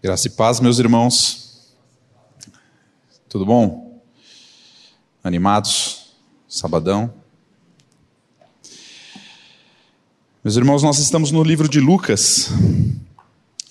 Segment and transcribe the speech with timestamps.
[0.00, 1.74] Graça e paz, meus irmãos.
[3.28, 4.00] Tudo bom?
[5.24, 6.12] Animados?
[6.48, 7.12] Sabadão?
[10.44, 12.50] Meus irmãos, nós estamos no livro de Lucas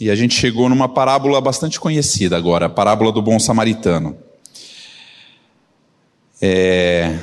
[0.01, 4.17] e a gente chegou numa parábola bastante conhecida agora, a parábola do bom samaritano.
[6.41, 7.17] É...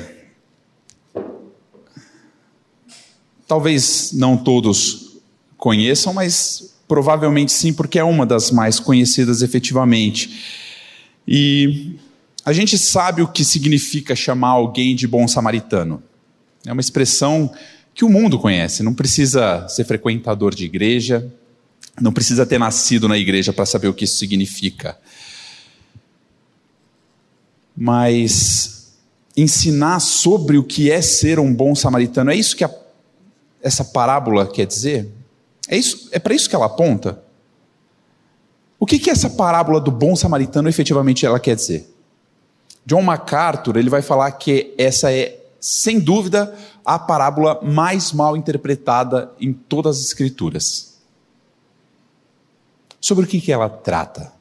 [3.47, 5.19] Talvez não todos
[5.57, 10.75] conheçam, mas Provavelmente sim, porque é uma das mais conhecidas efetivamente.
[11.27, 11.95] E
[12.45, 16.03] a gente sabe o que significa chamar alguém de bom samaritano.
[16.65, 17.51] É uma expressão
[17.93, 21.31] que o mundo conhece, não precisa ser frequentador de igreja,
[21.99, 24.97] não precisa ter nascido na igreja para saber o que isso significa.
[27.75, 28.93] Mas
[29.35, 32.71] ensinar sobre o que é ser um bom samaritano, é isso que a,
[33.61, 35.09] essa parábola quer dizer?
[35.69, 35.77] É,
[36.11, 37.23] é para isso que ela aponta?
[38.79, 41.89] O que, que essa parábola do bom samaritano efetivamente ela quer dizer?
[42.85, 49.31] John MacArthur ele vai falar que essa é, sem dúvida, a parábola mais mal interpretada
[49.39, 50.99] em todas as escrituras.
[53.01, 54.31] Sobre o que, que ela trata?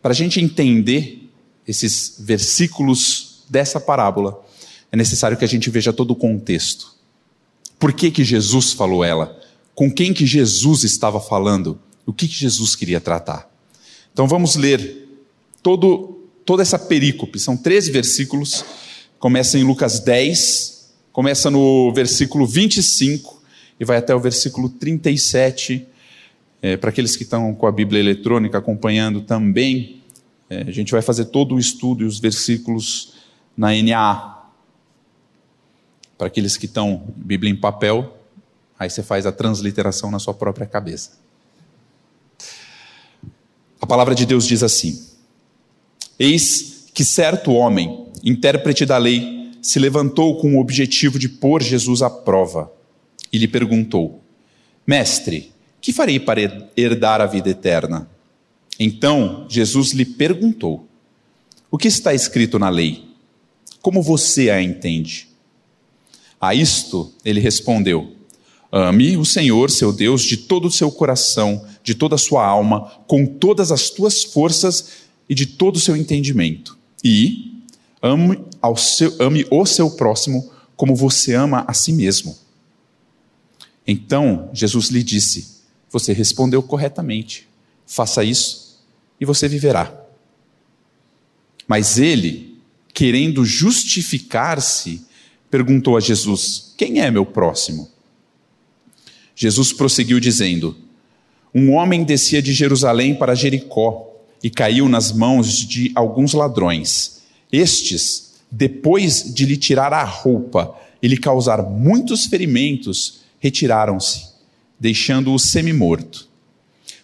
[0.00, 1.30] Para a gente entender
[1.66, 4.42] esses versículos dessa parábola,
[4.90, 6.94] é necessário que a gente veja todo o contexto.
[7.78, 9.38] Por que, que Jesus falou ela?
[9.76, 13.48] Com quem que Jesus estava falando, o que, que Jesus queria tratar.
[14.10, 15.06] Então vamos ler
[15.62, 18.64] todo, toda essa perícope, são 13 versículos,
[19.18, 23.42] começa em Lucas 10, começa no versículo 25
[23.78, 25.86] e vai até o versículo 37.
[26.62, 30.00] É, Para aqueles que estão com a Bíblia eletrônica acompanhando também,
[30.48, 33.12] é, a gente vai fazer todo o estudo e os versículos
[33.54, 34.36] na NAA.
[36.16, 38.15] Para aqueles que estão Bíblia em papel,
[38.78, 41.12] Aí você faz a transliteração na sua própria cabeça.
[43.80, 45.06] A palavra de Deus diz assim:
[46.18, 52.02] Eis que certo homem, intérprete da lei, se levantou com o objetivo de pôr Jesus
[52.02, 52.72] à prova
[53.32, 54.20] e lhe perguntou:
[54.86, 58.10] Mestre, que farei para herdar a vida eterna?
[58.78, 60.86] Então Jesus lhe perguntou:
[61.70, 63.04] O que está escrito na lei?
[63.80, 65.28] Como você a entende?
[66.40, 68.15] A isto ele respondeu:
[68.78, 72.90] Ame o Senhor, seu Deus, de todo o seu coração, de toda a sua alma,
[73.06, 74.88] com todas as tuas forças
[75.26, 76.76] e de todo o seu entendimento.
[77.02, 77.62] E
[78.02, 82.36] ame, ao seu, ame o seu próximo como você ama a si mesmo.
[83.86, 87.48] Então Jesus lhe disse: Você respondeu corretamente.
[87.86, 88.78] Faça isso
[89.18, 89.90] e você viverá.
[91.66, 92.60] Mas ele,
[92.92, 95.02] querendo justificar-se,
[95.50, 97.95] perguntou a Jesus: Quem é meu próximo?
[99.36, 100.74] Jesus prosseguiu dizendo:
[101.54, 104.10] Um homem descia de Jerusalém para Jericó
[104.42, 107.22] e caiu nas mãos de alguns ladrões.
[107.52, 114.28] Estes, depois de lhe tirar a roupa e lhe causar muitos ferimentos, retiraram-se,
[114.80, 116.26] deixando-o semi-morto.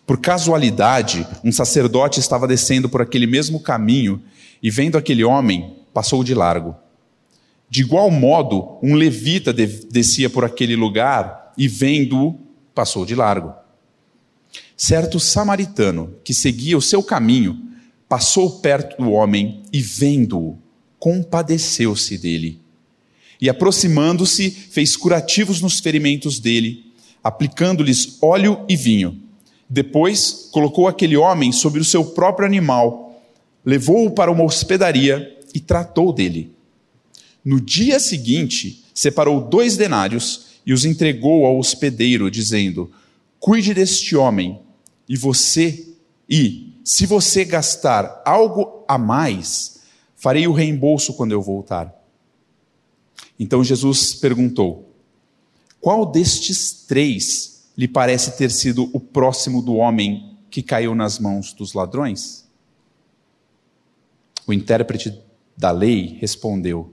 [0.06, 4.22] Por casualidade, um sacerdote estava descendo por aquele mesmo caminho
[4.62, 6.74] e, vendo aquele homem, passou de largo.
[7.68, 12.38] De igual modo, um levita descia por aquele lugar e vendo-o,
[12.74, 13.52] passou de largo.
[14.76, 17.70] Certo samaritano que seguia o seu caminho
[18.08, 20.58] passou perto do homem e, vendo-o,
[20.98, 22.60] compadeceu-se dele.
[23.40, 26.92] E, aproximando-se, fez curativos nos ferimentos dele,
[27.24, 29.20] aplicando-lhes óleo e vinho.
[29.68, 33.18] Depois, colocou aquele homem sobre o seu próprio animal,
[33.64, 36.52] levou-o para uma hospedaria e tratou dele.
[37.44, 42.90] No dia seguinte, separou dois denários e os entregou ao hospedeiro, dizendo:
[43.38, 44.60] Cuide deste homem,
[45.08, 45.88] e você,
[46.28, 49.80] e se você gastar algo a mais,
[50.16, 51.92] farei o reembolso quando eu voltar.
[53.38, 54.94] Então Jesus perguntou:
[55.80, 61.52] Qual destes três lhe parece ter sido o próximo do homem que caiu nas mãos
[61.52, 62.48] dos ladrões?
[64.46, 65.18] O intérprete
[65.56, 66.92] da lei respondeu: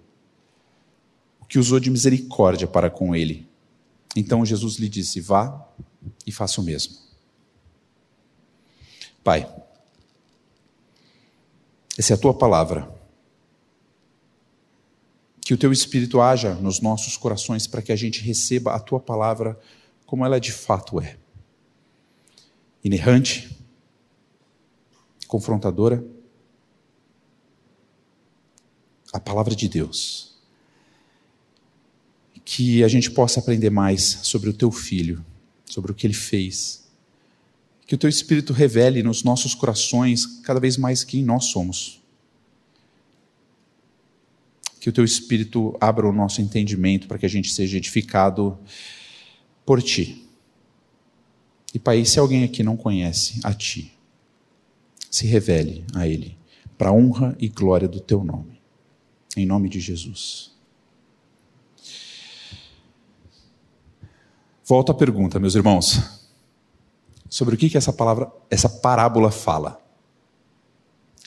[1.41, 3.48] O que usou de misericórdia para com ele.
[4.19, 5.65] Então Jesus lhe disse: Vá
[6.27, 6.97] e faça o mesmo.
[9.23, 9.49] Pai,
[11.97, 12.93] essa é a tua palavra.
[15.39, 18.99] Que o teu Espírito haja nos nossos corações para que a gente receba a tua
[18.99, 19.57] palavra
[20.05, 21.17] como ela de fato é.
[22.83, 23.57] Inerrante,
[25.27, 26.05] confrontadora,
[29.13, 30.28] a palavra de Deus
[32.51, 35.23] que a gente possa aprender mais sobre o teu filho,
[35.65, 36.89] sobre o que ele fez.
[37.85, 42.01] Que o teu Espírito revele nos nossos corações cada vez mais quem nós somos.
[44.79, 48.57] Que o teu Espírito abra o nosso entendimento para que a gente seja edificado
[49.63, 50.27] por ti.
[51.71, 53.93] E, Pai, se alguém aqui não conhece a ti,
[55.11, 56.35] se revele a ele,
[56.79, 58.59] para a honra e glória do teu nome.
[59.37, 60.57] Em nome de Jesus.
[64.69, 65.99] Volto à pergunta, meus irmãos.
[67.27, 69.81] Sobre o que, que essa palavra, essa parábola fala?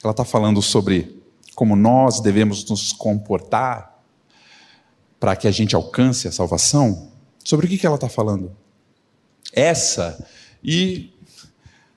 [0.00, 1.20] Ela está falando sobre
[1.52, 4.00] como nós devemos nos comportar
[5.18, 7.10] para que a gente alcance a salvação?
[7.42, 8.56] Sobre o que, que ela está falando?
[9.52, 10.24] Essa
[10.62, 11.12] e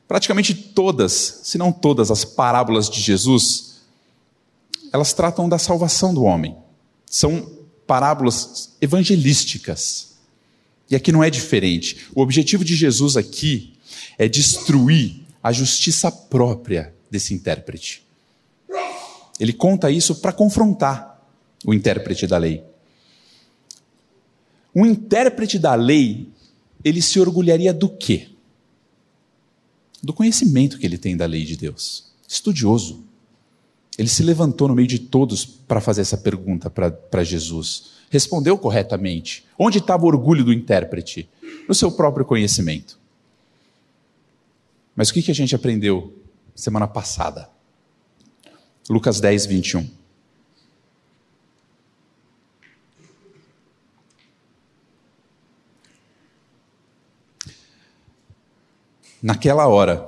[0.07, 3.81] praticamente todas, se não todas, as parábolas de Jesus,
[4.91, 6.57] elas tratam da salvação do homem.
[7.05, 7.47] São
[7.85, 10.14] parábolas evangelísticas.
[10.89, 12.07] E aqui não é diferente.
[12.13, 13.73] O objetivo de Jesus aqui
[14.17, 18.05] é destruir a justiça própria desse intérprete.
[19.39, 21.21] Ele conta isso para confrontar
[21.65, 22.63] o intérprete da lei.
[24.73, 26.29] Um intérprete da lei,
[26.83, 28.29] ele se orgulharia do quê?
[30.01, 32.11] Do conhecimento que ele tem da lei de Deus.
[32.27, 33.03] Estudioso.
[33.97, 37.94] Ele se levantou no meio de todos para fazer essa pergunta para Jesus.
[38.09, 39.45] Respondeu corretamente.
[39.57, 41.29] Onde estava o orgulho do intérprete?
[41.67, 42.99] No seu próprio conhecimento.
[44.95, 46.13] Mas o que, que a gente aprendeu
[46.55, 47.49] semana passada?
[48.89, 49.89] Lucas 10, 21.
[59.21, 60.07] Naquela hora,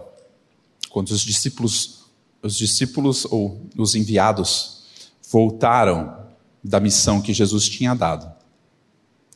[0.91, 2.05] quando os discípulos,
[2.39, 6.26] os discípulos ou os enviados voltaram
[6.63, 8.31] da missão que Jesus tinha dado,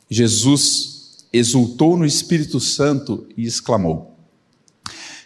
[0.08, 4.16] Jesus exultou no Espírito Santo e exclamou: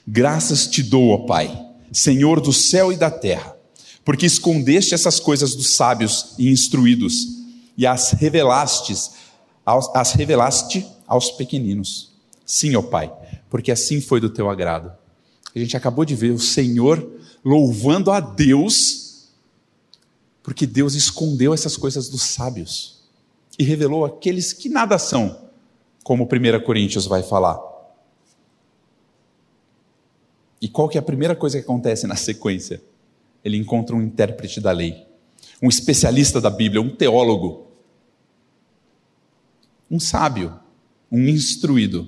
[0.06, 3.56] Graças te dou, ó Pai, Senhor do céu e da terra,
[4.04, 7.36] porque escondeste essas coisas dos sábios e instruídos
[7.76, 9.10] e as revelastes,
[9.94, 12.12] as revelaste aos pequeninos.
[12.44, 13.12] Sim, ó Pai,
[13.50, 14.92] porque assim foi do teu agrado.
[15.54, 17.04] A gente acabou de ver o Senhor
[17.44, 19.05] louvando a Deus,
[20.46, 23.00] porque Deus escondeu essas coisas dos sábios
[23.58, 25.50] e revelou aqueles que nada são,
[26.04, 27.60] como 1 Coríntios vai falar.
[30.62, 32.80] E qual que é a primeira coisa que acontece na sequência?
[33.44, 35.04] Ele encontra um intérprete da lei,
[35.60, 37.66] um especialista da Bíblia, um teólogo,
[39.90, 40.60] um sábio,
[41.10, 42.06] um instruído.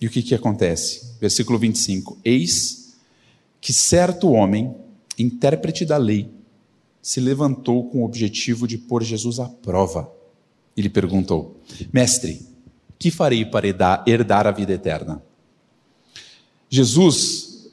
[0.00, 1.14] E o que, que acontece?
[1.20, 2.96] Versículo 25: Eis
[3.60, 4.85] que certo homem,
[5.18, 6.30] intérprete da lei,
[7.00, 10.10] se levantou com o objetivo de pôr Jesus à prova.
[10.76, 11.60] Ele perguntou:
[11.92, 12.44] Mestre,
[12.98, 13.66] que farei para
[14.06, 15.22] herdar a vida eterna?
[16.68, 17.70] Jesus,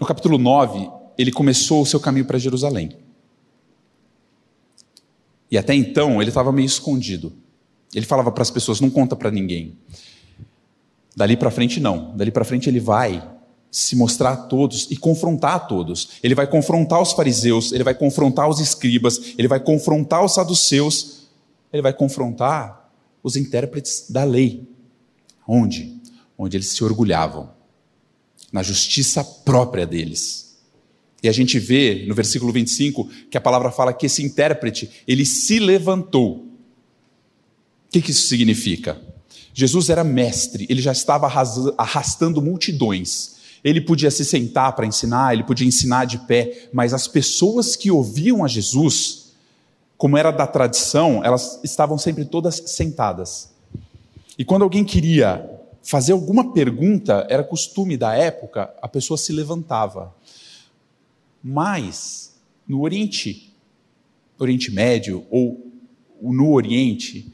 [0.00, 2.96] no capítulo 9, ele começou o seu caminho para Jerusalém.
[5.50, 7.32] E até então ele estava meio escondido.
[7.94, 9.76] Ele falava para as pessoas: não conta para ninguém.
[11.14, 12.16] Dali para frente, não.
[12.16, 13.35] Dali para frente, ele vai
[13.78, 16.08] se mostrar a todos e confrontar a todos.
[16.22, 21.26] Ele vai confrontar os fariseus, ele vai confrontar os escribas, ele vai confrontar os saduceus,
[21.70, 22.90] ele vai confrontar
[23.22, 24.66] os intérpretes da lei.
[25.46, 25.94] Onde?
[26.38, 27.50] Onde eles se orgulhavam,
[28.50, 30.56] na justiça própria deles.
[31.22, 35.26] E a gente vê no versículo 25 que a palavra fala que esse intérprete, ele
[35.26, 36.36] se levantou.
[36.36, 36.46] O
[37.90, 38.98] que, que isso significa?
[39.52, 41.26] Jesus era mestre, ele já estava
[41.76, 43.35] arrastando multidões.
[43.62, 47.90] Ele podia se sentar para ensinar, ele podia ensinar de pé, mas as pessoas que
[47.90, 49.32] ouviam a Jesus,
[49.96, 53.50] como era da tradição, elas estavam sempre todas sentadas.
[54.38, 55.48] E quando alguém queria
[55.82, 60.14] fazer alguma pergunta, era costume da época, a pessoa se levantava.
[61.42, 62.34] Mas
[62.66, 63.54] no Oriente,
[64.38, 65.72] Oriente Médio ou
[66.20, 67.32] no Oriente,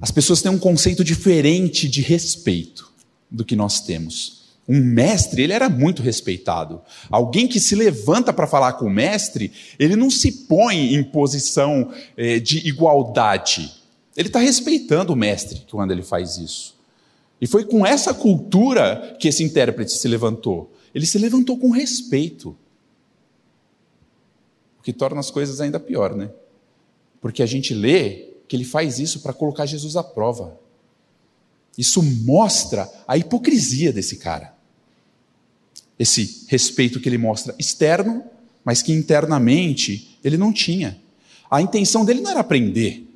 [0.00, 2.90] as pessoas têm um conceito diferente de respeito
[3.30, 4.39] do que nós temos.
[4.72, 6.80] Um mestre, ele era muito respeitado.
[7.10, 11.92] Alguém que se levanta para falar com o mestre, ele não se põe em posição
[12.16, 13.74] eh, de igualdade.
[14.16, 16.76] Ele está respeitando o mestre quando ele faz isso.
[17.40, 20.72] E foi com essa cultura que esse intérprete se levantou.
[20.94, 22.50] Ele se levantou com respeito.
[24.78, 26.30] O que torna as coisas ainda pior, né?
[27.20, 30.60] Porque a gente lê que ele faz isso para colocar Jesus à prova.
[31.76, 34.59] Isso mostra a hipocrisia desse cara.
[36.00, 38.24] Esse respeito que ele mostra externo,
[38.64, 40.98] mas que internamente ele não tinha.
[41.50, 43.06] A intenção dele não era aprender.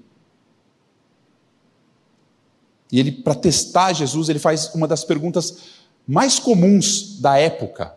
[2.93, 5.57] E ele, para testar Jesus, ele faz uma das perguntas
[6.07, 7.95] mais comuns da época.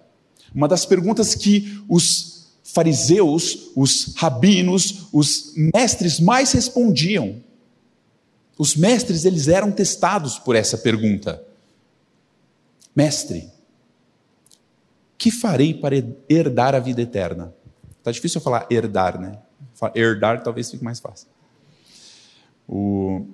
[0.55, 7.43] Uma das perguntas que os fariseus, os rabinos, os mestres mais respondiam.
[8.57, 11.43] Os mestres, eles eram testados por essa pergunta.
[12.95, 13.51] Mestre,
[15.17, 15.95] que farei para
[16.29, 17.53] herdar a vida eterna?
[17.97, 19.39] Está difícil eu falar herdar, né?
[19.95, 21.27] Herdar talvez fique mais fácil.
[22.67, 23.25] O...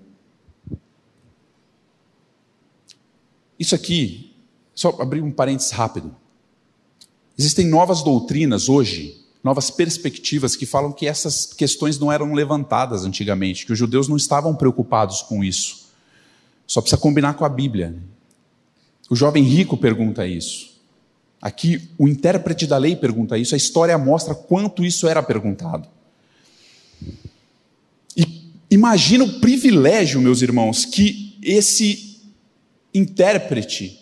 [3.59, 4.35] Isso aqui,
[4.73, 6.15] só abrir um parênteses rápido.
[7.37, 13.65] Existem novas doutrinas hoje, novas perspectivas que falam que essas questões não eram levantadas antigamente,
[13.65, 15.87] que os judeus não estavam preocupados com isso.
[16.65, 17.95] Só precisa combinar com a Bíblia.
[19.09, 20.72] O jovem rico pergunta isso.
[21.43, 25.89] Aqui, o intérprete da lei pergunta isso, a história mostra quanto isso era perguntado.
[28.15, 32.21] E imagina o privilégio, meus irmãos, que esse
[32.93, 33.99] intérprete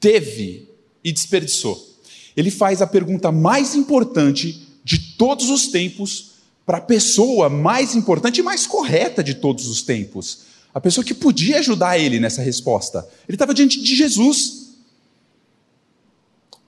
[0.00, 0.70] teve
[1.04, 1.86] e desperdiçou.
[2.34, 6.30] Ele faz a pergunta mais importante de todos os tempos
[6.64, 10.44] para a pessoa mais importante e mais correta de todos os tempos.
[10.72, 13.06] A pessoa que podia ajudar ele nessa resposta.
[13.28, 14.57] Ele estava diante de Jesus.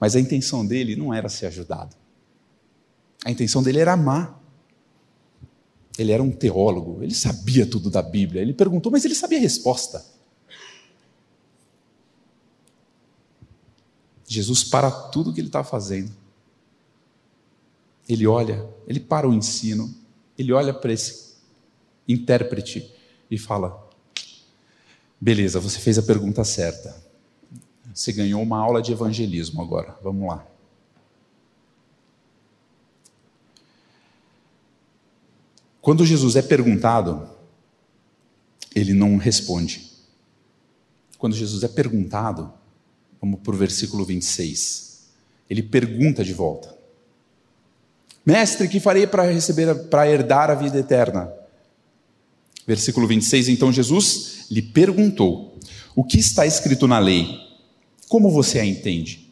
[0.01, 1.95] Mas a intenção dele não era ser ajudado.
[3.23, 4.41] A intenção dele era amar.
[5.95, 8.41] Ele era um teólogo, ele sabia tudo da Bíblia.
[8.41, 10.03] Ele perguntou, mas ele sabia a resposta.
[14.27, 16.11] Jesus para tudo que ele está fazendo.
[18.09, 19.93] Ele olha, ele para o ensino,
[20.35, 21.35] ele olha para esse
[22.07, 22.91] intérprete
[23.29, 23.87] e fala:
[25.19, 27.10] Beleza, você fez a pergunta certa.
[27.93, 29.97] Você ganhou uma aula de evangelismo agora.
[30.01, 30.45] Vamos lá.
[35.81, 37.27] Quando Jesus é perguntado,
[38.73, 39.91] ele não responde.
[41.17, 42.53] Quando Jesus é perguntado,
[43.19, 45.09] vamos para o versículo 26.
[45.49, 46.75] Ele pergunta de volta:
[48.25, 51.33] Mestre, que farei para receber, para herdar a vida eterna?
[52.65, 55.57] Versículo 26, então Jesus lhe perguntou:
[55.95, 57.50] O que está escrito na lei?
[58.11, 59.25] Como você a entende?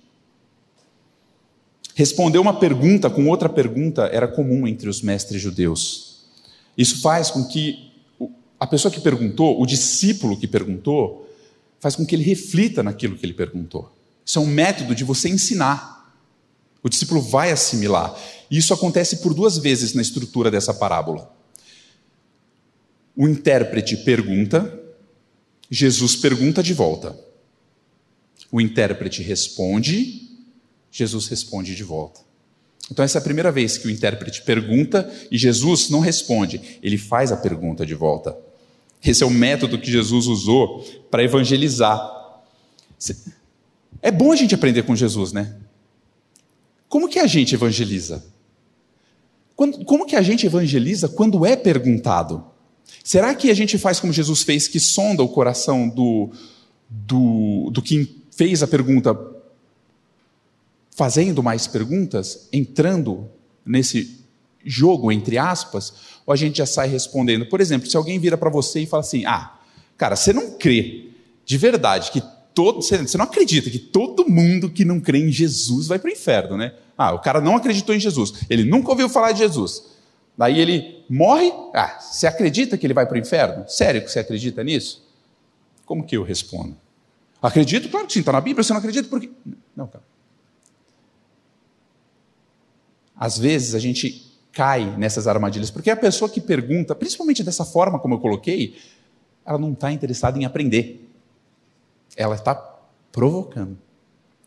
[1.94, 6.22] Responder uma pergunta com outra pergunta era comum entre os mestres judeus.
[6.78, 7.92] Isso faz com que
[8.58, 11.30] a pessoa que perguntou, o discípulo que perguntou,
[11.78, 13.94] faz com que ele reflita naquilo que ele perguntou.
[14.26, 16.16] Isso é um método de você ensinar.
[16.82, 18.18] O discípulo vai assimilar.
[18.50, 21.36] E isso acontece por duas vezes na estrutura dessa parábola.
[23.14, 24.82] O intérprete pergunta,
[25.70, 27.28] Jesus pergunta de volta.
[28.52, 30.30] O intérprete responde,
[30.92, 32.22] Jesus responde de volta.
[32.92, 36.98] Então, essa é a primeira vez que o intérprete pergunta e Jesus não responde, ele
[36.98, 38.36] faz a pergunta de volta.
[39.04, 42.00] Esse é o método que Jesus usou para evangelizar.
[44.02, 45.56] É bom a gente aprender com Jesus, né?
[46.88, 48.24] Como que a gente evangeliza?
[49.86, 52.46] como que a gente evangeliza quando é perguntado?
[53.04, 56.30] Será que a gente faz como Jesus fez, que sonda o coração do,
[56.90, 59.20] do, do que fez a pergunta,
[60.96, 63.30] fazendo mais perguntas, entrando
[63.66, 64.24] nesse
[64.64, 65.94] jogo, entre aspas,
[66.26, 67.48] ou a gente já sai respondendo?
[67.48, 69.60] Por exemplo, se alguém vira para você e fala assim: ah,
[69.98, 71.10] cara, você não crê
[71.44, 72.24] de verdade que
[72.56, 72.82] todo.
[72.82, 76.56] Você não acredita que todo mundo que não crê em Jesus vai para o inferno,
[76.56, 76.74] né?
[76.98, 79.84] Ah, o cara não acreditou em Jesus, ele nunca ouviu falar de Jesus.
[80.38, 83.66] Daí ele morre, ah, você acredita que ele vai para o inferno?
[83.68, 85.06] Sério que você acredita nisso?
[85.86, 86.78] Como que eu respondo?
[87.42, 89.32] Acredito, claro que sim, está na Bíblia, você não acredita porque.
[89.76, 90.04] Não, cara.
[93.16, 98.00] Às vezes a gente cai nessas armadilhas, porque a pessoa que pergunta, principalmente dessa forma
[98.00, 98.78] como eu coloquei,
[99.46, 101.10] ela não está interessada em aprender.
[102.16, 102.56] Ela está
[103.12, 103.78] provocando.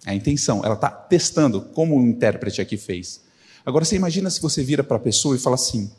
[0.04, 3.22] É a intenção, ela está testando, como o intérprete aqui fez.
[3.64, 5.90] Agora você imagina se você vira para a pessoa e fala assim: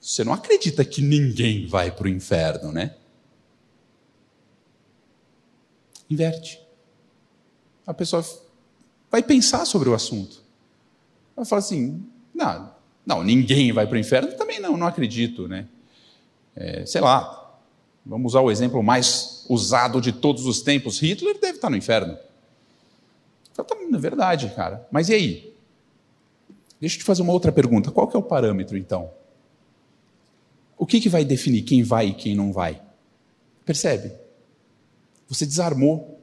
[0.00, 2.96] Você não acredita que ninguém vai para o inferno, né?
[6.12, 6.60] Inverte.
[7.86, 8.22] A pessoa
[9.10, 10.42] vai pensar sobre o assunto.
[11.34, 12.04] Ela fala assim:
[12.34, 12.70] Não,
[13.06, 14.30] não ninguém vai para o inferno.
[14.32, 15.66] Também não, não acredito, né?
[16.54, 17.58] É, sei lá,
[18.04, 22.18] vamos usar o exemplo mais usado de todos os tempos: Hitler deve estar no inferno.
[23.50, 24.86] Então, tá, é verdade, cara.
[24.90, 25.54] Mas e aí?
[26.78, 27.90] Deixa eu te fazer uma outra pergunta.
[27.90, 29.10] Qual que é o parâmetro, então?
[30.76, 32.82] O que, que vai definir quem vai e quem não vai?
[33.64, 34.21] Percebe?
[35.32, 36.20] Você desarmou.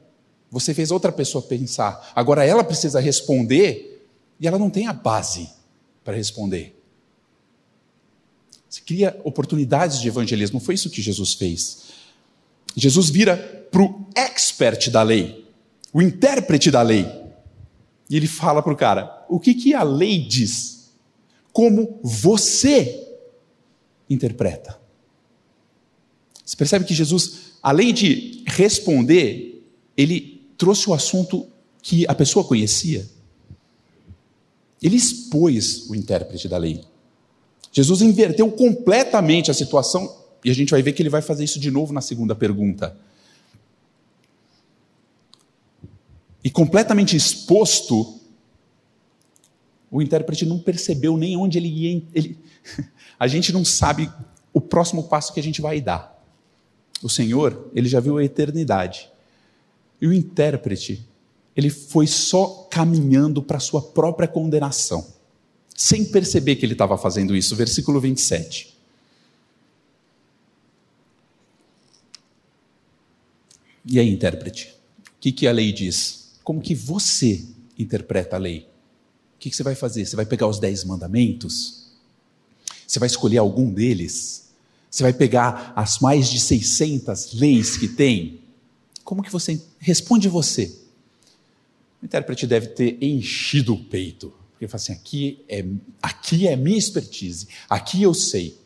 [0.52, 2.12] Você fez outra pessoa pensar.
[2.14, 4.06] Agora ela precisa responder
[4.38, 5.50] e ela não tem a base
[6.04, 6.80] para responder.
[8.68, 10.60] Você cria oportunidades de evangelismo.
[10.60, 11.88] Foi isso que Jesus fez.
[12.76, 13.36] Jesus vira
[13.70, 15.44] para o expert da lei,
[15.92, 17.04] o intérprete da lei.
[18.08, 20.92] E ele fala para o cara: o que, que a lei diz?
[21.52, 23.08] Como você
[24.08, 24.78] interpreta.
[26.44, 29.64] Você percebe que Jesus, além de responder,
[29.96, 31.46] ele trouxe o assunto
[31.82, 33.08] que a pessoa conhecia.
[34.82, 36.82] Ele expôs o intérprete da lei.
[37.72, 41.60] Jesus inverteu completamente a situação, e a gente vai ver que ele vai fazer isso
[41.60, 42.96] de novo na segunda pergunta.
[46.42, 48.18] E completamente exposto,
[49.90, 52.02] o intérprete não percebeu nem onde ele ia.
[52.14, 52.38] Ele,
[53.18, 54.10] a gente não sabe
[54.52, 56.19] o próximo passo que a gente vai dar.
[57.02, 59.10] O Senhor, ele já viu a eternidade.
[60.00, 61.06] E o intérprete,
[61.56, 65.06] ele foi só caminhando para a sua própria condenação,
[65.74, 67.56] sem perceber que ele estava fazendo isso.
[67.56, 68.76] Versículo 27.
[73.84, 74.74] E aí, intérprete,
[75.06, 76.32] o que, que a lei diz?
[76.44, 77.44] Como que você
[77.78, 78.68] interpreta a lei?
[79.36, 80.04] O que, que você vai fazer?
[80.04, 81.90] Você vai pegar os dez mandamentos?
[82.86, 84.49] Você vai escolher algum deles?
[84.90, 88.40] Você vai pegar as mais de 600 leis que tem?
[89.04, 90.76] Como que você responde você?
[92.02, 95.64] O intérprete deve ter enchido o peito, porque ele fala assim: aqui é,
[96.02, 98.58] aqui é minha expertise, aqui eu sei.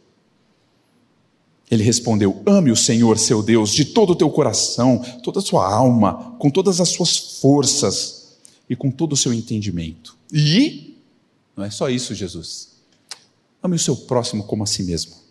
[1.70, 5.70] Ele respondeu: Ame o Senhor seu Deus de todo o teu coração, toda a sua
[5.70, 8.36] alma, com todas as suas forças
[8.68, 10.16] e com todo o seu entendimento.
[10.32, 10.96] E,
[11.56, 12.74] não é só isso, Jesus.
[13.62, 15.23] Ame o seu próximo como a si mesmo.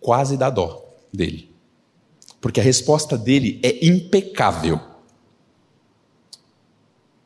[0.00, 1.50] Quase dá dó dele.
[2.40, 4.80] Porque a resposta dele é impecável.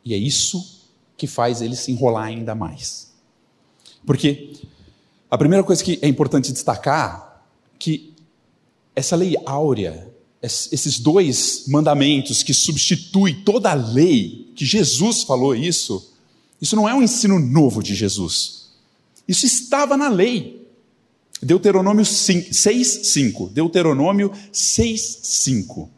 [0.04, 0.82] E é isso
[1.16, 3.12] que faz ele se enrolar ainda mais.
[4.04, 4.52] Porque
[5.30, 7.42] a primeira coisa que é importante destacar
[7.78, 8.14] que
[8.94, 16.12] essa lei áurea, esses dois mandamentos que substituem toda a lei, que Jesus falou isso,
[16.60, 18.70] isso não é um ensino novo de Jesus.
[19.26, 20.63] Isso estava na lei.
[21.44, 23.50] Deuteronômio 6, 5.
[23.50, 25.90] Deuteronômio 6, 5.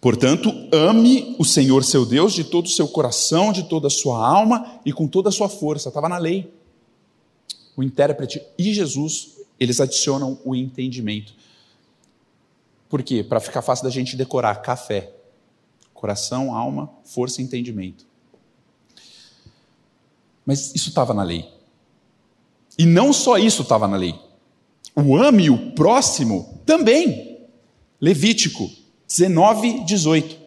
[0.00, 4.26] Portanto, ame o Senhor seu Deus de todo o seu coração, de toda a sua
[4.26, 5.88] alma e com toda a sua força.
[5.88, 6.52] Estava na lei.
[7.76, 11.34] O intérprete e Jesus, eles adicionam o entendimento.
[12.88, 13.22] Por quê?
[13.22, 15.12] Para ficar fácil da gente decorar café.
[15.92, 18.06] Coração, alma, força e entendimento.
[20.44, 21.59] Mas isso estava na lei.
[22.80, 24.18] E não só isso estava na lei.
[24.96, 27.46] O ame o próximo também.
[28.00, 28.70] Levítico
[29.06, 30.38] 19, 18.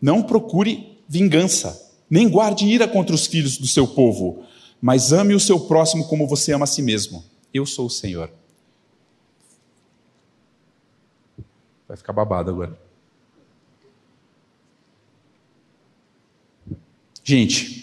[0.00, 4.42] Não procure vingança, nem guarde ira contra os filhos do seu povo,
[4.80, 7.22] mas ame o seu próximo como você ama a si mesmo.
[7.52, 8.30] Eu sou o Senhor.
[11.86, 12.80] Vai ficar babado agora.
[17.22, 17.81] Gente,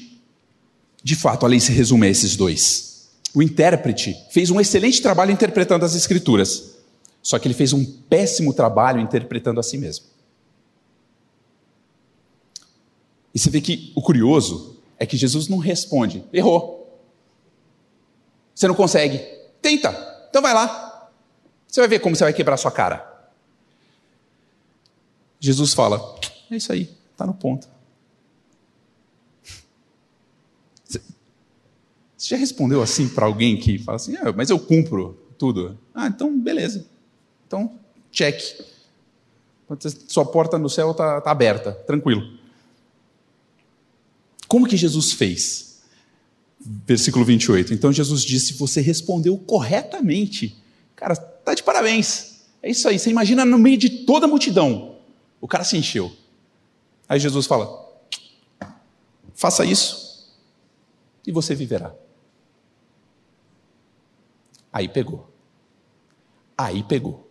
[1.04, 3.10] de fato, a lei se resume a esses dois.
[3.34, 6.76] O intérprete fez um excelente trabalho interpretando as Escrituras,
[7.22, 10.06] só que ele fez um péssimo trabalho interpretando a si mesmo.
[13.34, 17.00] E você vê que o curioso é que Jesus não responde, errou.
[18.54, 19.20] Você não consegue,
[19.62, 19.92] tenta,
[20.30, 21.10] então vai lá.
[21.68, 23.08] Você vai ver como você vai quebrar sua cara.
[25.40, 26.16] Jesus fala:
[26.52, 27.70] é isso aí, está no ponto.
[32.20, 35.80] Você já respondeu assim para alguém que fala assim, ah, mas eu cumpro tudo?
[35.96, 36.86] Ah, então beleza.
[37.48, 37.80] Então,
[38.12, 38.42] check.
[40.10, 42.38] Sua porta no céu está tá aberta, tranquilo.
[44.50, 45.80] Como que Jesus fez?
[46.60, 47.74] Versículo 28.
[47.74, 50.58] Então Jesus disse: Você respondeu corretamente.
[50.98, 52.42] Cara, tá de parabéns.
[52.62, 53.00] É isso aí.
[53.00, 54.98] Você imagina no meio de toda a multidão.
[55.40, 56.12] O cara se encheu.
[57.08, 57.70] Aí Jesus fala:
[59.34, 60.28] Faça isso
[61.26, 61.96] e você viverá.
[64.72, 65.30] Aí pegou.
[66.58, 67.30] Aí pegou.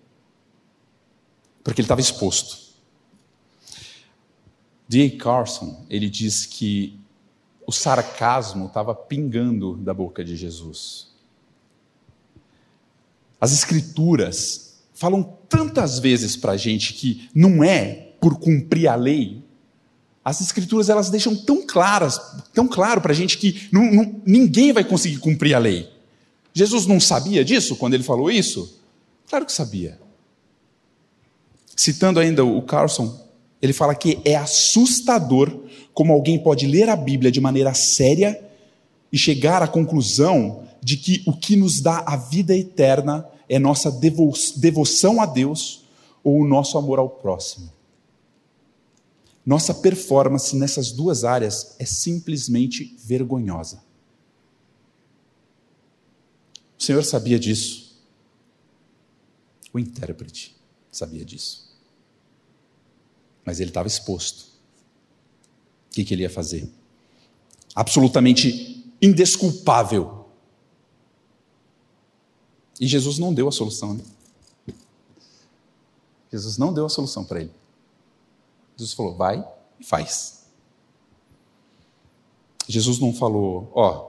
[1.63, 2.69] Porque ele estava exposto.
[4.89, 5.19] D.A.
[5.19, 6.99] Carson, ele diz que
[7.67, 11.09] o sarcasmo estava pingando da boca de Jesus.
[13.39, 19.45] As escrituras falam tantas vezes para a gente que não é por cumprir a lei.
[20.25, 22.19] As escrituras elas deixam tão claras,
[22.53, 25.98] tão claro para a gente que não, não, ninguém vai conseguir cumprir a lei.
[26.53, 28.79] Jesus não sabia disso quando ele falou isso?
[29.29, 29.99] Claro que sabia.
[31.77, 33.25] Citando ainda o Carlson,
[33.63, 38.41] Ele fala que é assustador como alguém pode ler a Bíblia de maneira séria
[39.13, 43.91] e chegar à conclusão de que o que nos dá a vida eterna é nossa
[43.91, 45.85] devo devoção a Deus
[46.23, 47.73] ou o nosso amor ao próximo.
[49.45, 53.83] Nossa performance nessas duas áreas é simplesmente vergonhosa.
[56.79, 57.99] O Senhor sabia disso.
[59.73, 60.57] O intérprete
[60.91, 61.69] sabia disso.
[63.45, 64.43] Mas ele estava exposto.
[65.91, 66.71] O que, que ele ia fazer?
[67.75, 70.27] Absolutamente indesculpável.
[72.81, 73.95] E Jesus não deu a solução.
[73.95, 74.05] Né?
[76.31, 77.53] Jesus não deu a solução para ele.
[78.77, 79.45] Jesus falou: vai
[79.81, 80.39] e faz.
[82.69, 84.08] Jesus não falou, ó,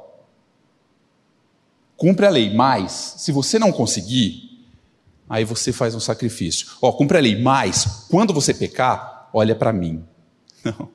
[2.00, 4.66] cumpre a lei, mas se você não conseguir,
[5.28, 6.68] aí você faz um sacrifício.
[6.82, 10.04] Ó, cumpre a lei, mas quando você pecar, olha para mim.
[10.64, 10.90] Não.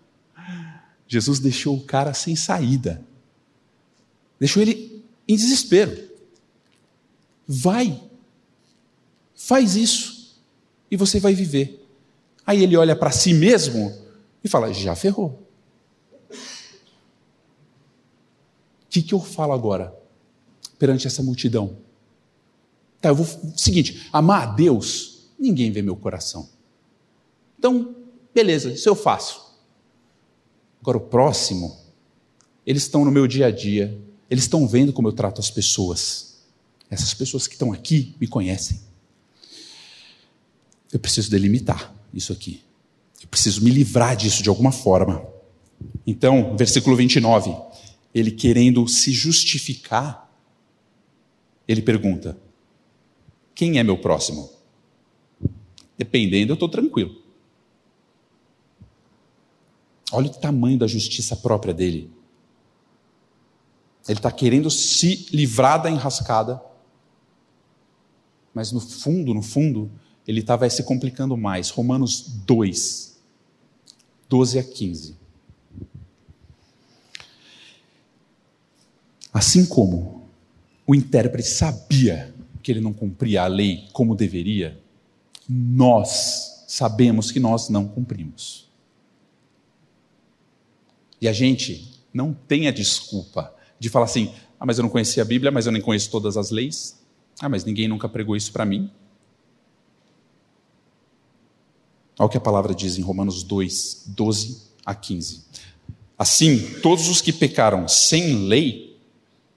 [1.06, 3.02] Jesus deixou o cara sem saída.
[4.40, 6.10] Deixou ele em desespero.
[7.46, 8.02] Vai,
[9.34, 10.42] faz isso
[10.90, 11.86] e você vai viver.
[12.46, 13.94] Aí ele olha para si mesmo
[14.42, 15.46] e fala: já ferrou.
[16.30, 16.36] O
[18.88, 20.03] que, que eu falo agora
[20.84, 21.78] perante essa multidão?
[23.00, 23.26] Tá, eu vou.
[23.56, 26.46] Seguinte, amar a Deus, ninguém vê meu coração.
[27.58, 27.96] Então,
[28.34, 29.40] beleza, isso eu faço.
[30.82, 31.74] Agora, o próximo,
[32.66, 36.42] eles estão no meu dia a dia, eles estão vendo como eu trato as pessoas.
[36.90, 38.78] Essas pessoas que estão aqui me conhecem.
[40.92, 42.62] Eu preciso delimitar isso aqui.
[43.22, 45.26] Eu preciso me livrar disso de alguma forma.
[46.06, 47.56] Então, versículo 29,
[48.14, 50.23] ele querendo se justificar,
[51.66, 52.38] ele pergunta:
[53.54, 54.50] Quem é meu próximo?
[55.96, 57.22] Dependendo, eu estou tranquilo.
[60.12, 62.10] Olha o tamanho da justiça própria dele.
[64.06, 66.62] Ele está querendo se livrar da enrascada,
[68.52, 69.90] mas no fundo, no fundo,
[70.26, 71.70] ele estava se complicando mais.
[71.70, 73.18] Romanos 2,
[74.28, 75.16] 12 a 15.
[79.32, 80.23] Assim como
[80.86, 84.80] o intérprete sabia que ele não cumpria a lei como deveria,
[85.48, 88.68] nós sabemos que nós não cumprimos.
[91.20, 95.22] E a gente não tem a desculpa de falar assim: ah, mas eu não conhecia
[95.22, 97.02] a Bíblia, mas eu nem conheço todas as leis.
[97.40, 98.90] Ah, mas ninguém nunca pregou isso para mim.
[102.18, 105.44] Olha o que a palavra diz em Romanos 2, 12 a 15.
[106.16, 108.93] Assim, todos os que pecaram sem lei,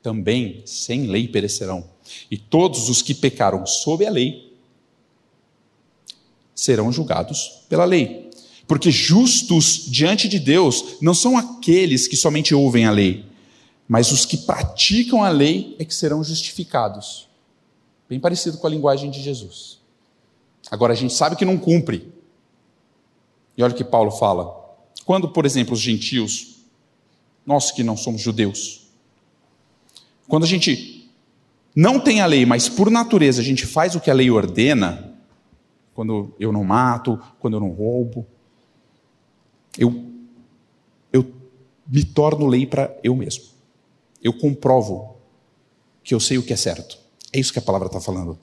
[0.08, 1.84] também sem lei perecerão.
[2.32, 4.58] E todos os que pecaram sob a lei,
[6.56, 8.32] serão julgados pela lei.
[8.65, 13.26] Porque justos diante de Deus não são aqueles que somente ouvem a lei,
[13.86, 17.28] mas os que praticam a lei é que serão justificados.
[18.08, 19.78] Bem parecido com a linguagem de Jesus.
[20.72, 22.13] Agora a gente sabe que não cumpre,
[23.58, 24.56] e olha o que Paulo fala.
[25.04, 26.60] Quando, por exemplo, os gentios,
[27.46, 28.87] nós que não somos judeus,
[30.27, 31.09] quando a gente
[31.75, 35.13] não tem a lei, mas por natureza a gente faz o que a lei ordena,
[35.93, 38.25] quando eu não mato, quando eu não roubo,
[39.77, 40.03] eu,
[41.13, 41.31] eu
[41.87, 43.45] me torno lei para eu mesmo.
[44.23, 45.17] Eu comprovo
[46.03, 46.97] que eu sei o que é certo.
[47.31, 48.37] É isso que a palavra está falando.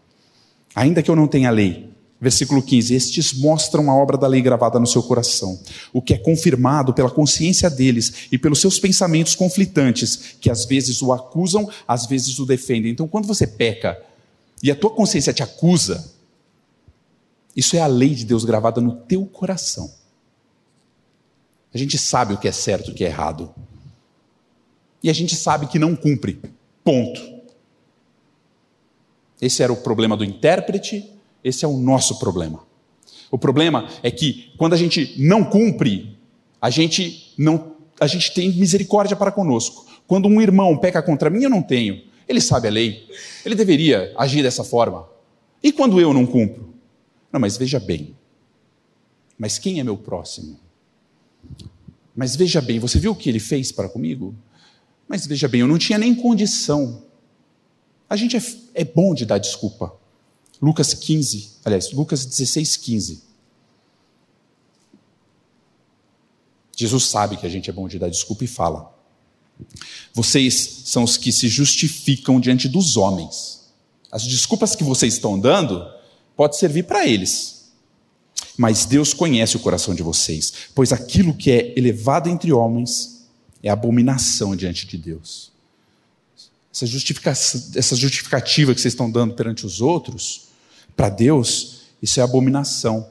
[0.75, 1.94] Ainda que eu não tenha lei,
[2.25, 5.61] Versículo 15: Estes mostram a obra da lei gravada no seu coração,
[5.93, 11.03] o que é confirmado pela consciência deles e pelos seus pensamentos conflitantes, que às vezes
[11.03, 12.91] o acusam, às vezes o defendem.
[12.91, 14.03] Então, quando você peca
[14.63, 16.15] e a tua consciência te acusa,
[17.55, 19.93] isso é a lei de Deus gravada no teu coração.
[21.75, 23.55] A gente sabe o que é certo e o que é errado.
[25.03, 26.41] E a gente sabe que não cumpre.
[26.83, 27.21] Ponto.
[29.43, 31.14] Esse era o problema do intérprete
[31.45, 32.61] esse é o nosso problema.
[33.31, 36.17] O problema é que quando a gente não cumpre,
[36.61, 39.87] a gente não a gente tem misericórdia para conosco.
[40.07, 42.03] Quando um irmão peca contra mim, eu não tenho.
[42.29, 43.09] Ele sabe a lei.
[43.45, 45.09] Ele deveria agir dessa forma.
[45.63, 46.75] E quando eu não cumpro?
[47.33, 48.17] Não, mas veja bem.
[49.39, 50.59] Mas quem é meu próximo?
[52.15, 54.35] Mas veja bem, você viu o que ele fez para comigo?
[55.09, 57.03] Mas veja bem, eu não tinha nem condição.
[58.09, 58.43] A gente é,
[58.75, 59.93] é bom de dar desculpa.
[60.61, 63.23] Lucas 15, aliás, Lucas 16, 15.
[66.77, 68.93] Jesus sabe que a gente é bom de dar desculpa e fala:
[70.13, 73.63] Vocês são os que se justificam diante dos homens.
[74.11, 75.85] As desculpas que vocês estão dando
[76.37, 77.73] pode servir para eles.
[78.57, 83.27] Mas Deus conhece o coração de vocês, pois aquilo que é elevado entre homens
[83.63, 85.54] é abominação diante de Deus.
[86.75, 90.49] Essa, essa justificativa que vocês estão dando perante os outros,
[90.97, 93.09] para Deus, isso é abominação.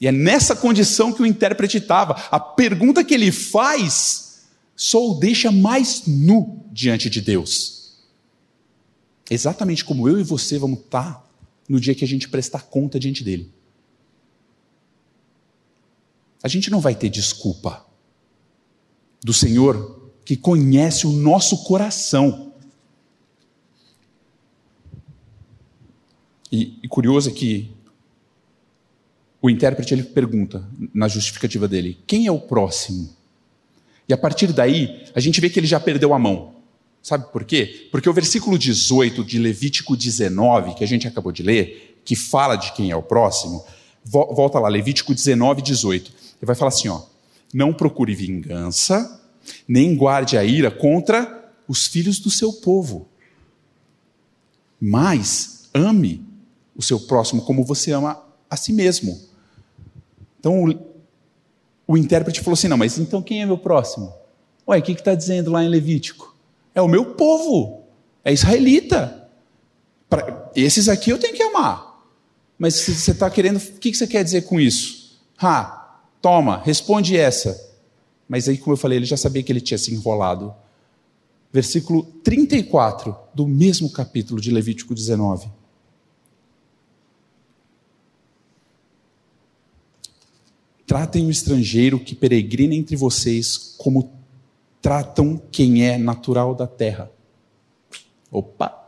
[0.00, 2.14] E é nessa condição que o intérprete estava.
[2.30, 7.96] A pergunta que ele faz só o deixa mais nu diante de Deus.
[9.30, 11.26] Exatamente como eu e você vamos estar
[11.68, 13.52] no dia que a gente prestar conta diante dele.
[16.42, 17.84] A gente não vai ter desculpa
[19.22, 22.45] do Senhor que conhece o nosso coração.
[26.50, 27.70] E, e curioso é que
[29.40, 33.14] o intérprete ele pergunta na justificativa dele: quem é o próximo?
[34.08, 36.54] E a partir daí, a gente vê que ele já perdeu a mão.
[37.02, 37.88] Sabe por quê?
[37.92, 42.56] Porque o versículo 18 de Levítico 19, que a gente acabou de ler, que fala
[42.56, 43.64] de quem é o próximo,
[44.04, 46.10] volta lá, Levítico 19, 18.
[46.10, 47.02] Ele vai falar assim: ó,
[47.54, 49.20] não procure vingança,
[49.68, 53.08] nem guarde a ira contra os filhos do seu povo,
[54.80, 56.25] mas ame
[56.76, 59.18] o seu próximo como você ama a si mesmo.
[60.38, 60.74] Então o,
[61.86, 64.12] o intérprete falou assim: não, mas então quem é meu próximo?
[64.68, 66.34] Ué, o que está dizendo lá em Levítico?
[66.74, 67.84] É o meu povo,
[68.24, 69.28] é israelita.
[70.08, 71.96] Pra, esses aqui eu tenho que amar.
[72.58, 75.18] Mas você está querendo, o que, que você quer dizer com isso?
[75.38, 77.66] Ah, toma, responde essa.
[78.28, 80.54] Mas aí, como eu falei, ele já sabia que ele tinha se enrolado.
[81.52, 85.48] Versículo 34 do mesmo capítulo de Levítico 19.
[90.86, 94.12] Tratem o estrangeiro que peregrina entre vocês como
[94.80, 97.10] tratam quem é natural da terra.
[98.30, 98.86] Opa!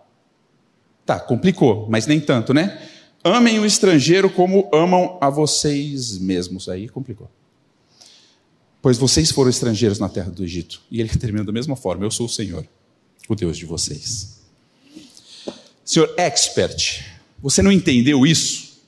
[1.04, 2.80] Tá, complicou, mas nem tanto, né?
[3.24, 6.68] Amem o estrangeiro como amam a vocês mesmos.
[6.68, 7.30] Aí complicou.
[8.80, 10.80] Pois vocês foram estrangeiros na terra do Egito.
[10.90, 12.64] E ele termina da mesma forma: Eu sou o Senhor,
[13.28, 14.38] o Deus de vocês.
[15.84, 17.02] Senhor expert,
[17.42, 18.78] você não entendeu isso?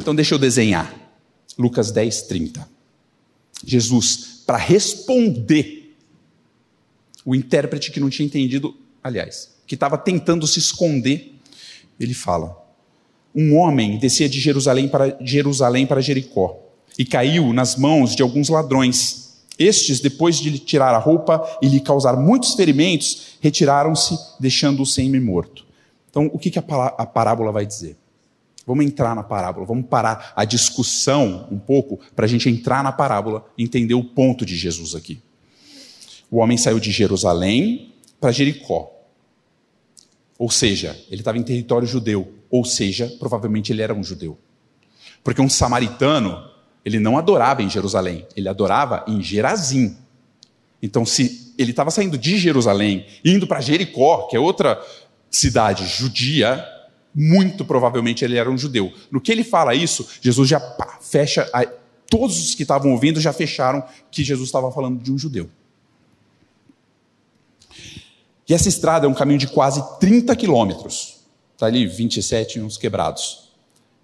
[0.00, 1.05] Então deixa eu desenhar.
[1.58, 2.68] Lucas 10, 30.
[3.64, 5.94] Jesus, para responder,
[7.24, 11.34] o intérprete que não tinha entendido, aliás, que estava tentando se esconder,
[11.98, 12.56] ele fala:
[13.34, 16.62] Um homem descia de Jerusalém para Jerusalém para Jericó
[16.98, 19.26] e caiu nas mãos de alguns ladrões.
[19.58, 25.64] Estes, depois de lhe tirar a roupa e lhe causar muitos ferimentos, retiraram-se, deixando-o semi-morto.
[26.10, 27.96] Então, o que, que a parábola vai dizer?
[28.66, 32.90] Vamos entrar na parábola, vamos parar a discussão um pouco para a gente entrar na
[32.90, 35.22] parábola e entender o ponto de Jesus aqui.
[36.28, 38.90] O homem saiu de Jerusalém para Jericó.
[40.36, 42.34] Ou seja, ele estava em território judeu.
[42.50, 44.36] Ou seja, provavelmente ele era um judeu.
[45.22, 46.50] Porque um samaritano,
[46.84, 49.96] ele não adorava em Jerusalém, ele adorava em Gerazim.
[50.82, 54.80] Então, se ele estava saindo de Jerusalém, indo para Jericó, que é outra
[55.30, 56.64] cidade judia,
[57.18, 58.92] muito provavelmente ele era um judeu.
[59.10, 61.50] No que ele fala isso, Jesus já pá, fecha,
[62.10, 65.48] todos os que estavam ouvindo já fecharam que Jesus estava falando de um judeu.
[68.46, 71.16] E essa estrada é um caminho de quase 30 quilômetros.
[71.54, 73.48] Está ali 27 uns quebrados.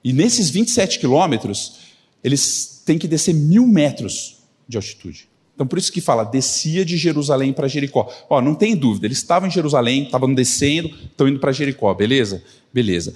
[0.03, 1.81] E nesses 27 quilômetros,
[2.25, 5.29] eles têm que descer mil metros de altitude.
[5.62, 8.12] Então, por isso que fala, descia de Jerusalém para Jericó.
[8.29, 12.42] Ó, não tem dúvida, eles estavam em Jerusalém, estavam descendo, estão indo para Jericó, beleza?
[12.75, 13.14] Beleza.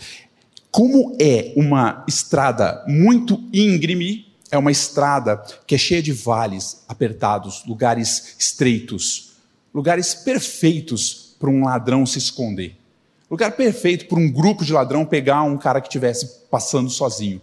[0.71, 7.65] Como é uma estrada muito íngreme, é uma estrada que é cheia de vales apertados,
[7.67, 9.33] lugares estreitos,
[9.75, 12.77] lugares perfeitos para um ladrão se esconder.
[13.29, 17.41] Lugar perfeito para um grupo de ladrão pegar um cara que estivesse passando sozinho.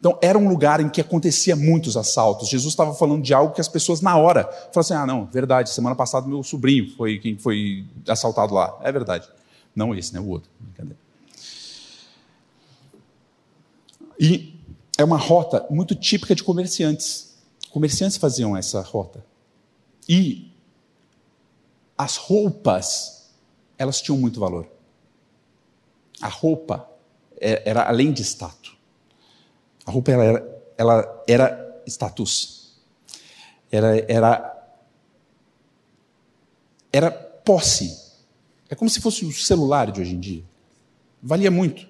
[0.00, 2.48] Então, era um lugar em que acontecia muitos assaltos.
[2.48, 5.68] Jesus estava falando de algo que as pessoas, na hora, falaram assim: ah, não, verdade,
[5.68, 8.78] semana passada meu sobrinho foi quem foi assaltado lá.
[8.82, 9.28] É verdade.
[9.76, 10.20] Não esse, né?
[10.20, 10.50] O outro.
[14.18, 14.58] E
[14.96, 17.36] é uma rota muito típica de comerciantes.
[17.70, 19.22] Comerciantes faziam essa rota.
[20.08, 20.50] E
[21.96, 23.30] as roupas,
[23.76, 24.66] elas tinham muito valor.
[26.22, 26.90] A roupa
[27.38, 28.79] é, era além de status.
[29.86, 32.72] A roupa ela era, ela era status.
[33.70, 34.74] Era, era,
[36.92, 37.98] era posse.
[38.68, 40.44] É como se fosse o celular de hoje em dia.
[41.22, 41.88] Valia muito.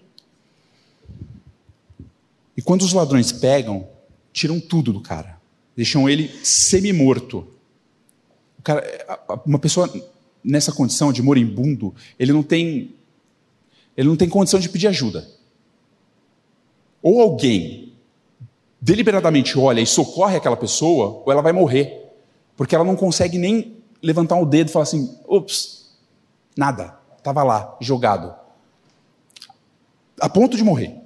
[2.57, 3.89] E quando os ladrões pegam,
[4.33, 5.41] tiram tudo do cara.
[5.77, 7.47] Deixam ele semi-morto.
[9.47, 9.91] uma pessoa
[10.43, 12.95] nessa condição de moribundo, ele não tem
[13.97, 15.29] ele não tem condição de pedir ajuda.
[17.03, 17.93] Ou alguém
[18.81, 22.11] deliberadamente olha e socorre aquela pessoa, ou ela vai morrer,
[22.57, 25.91] porque ela não consegue nem levantar o dedo e falar assim: ups,
[26.57, 28.35] nada, estava lá, jogado,
[30.21, 30.97] a ponto de morrer.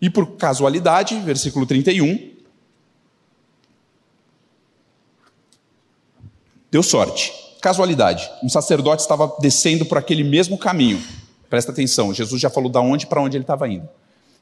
[0.00, 2.32] E por casualidade, versículo 31,
[6.70, 7.38] deu sorte.
[7.60, 8.30] Casualidade.
[8.42, 11.02] Um sacerdote estava descendo por aquele mesmo caminho.
[11.50, 13.86] Presta atenção, Jesus já falou da onde para onde ele estava indo.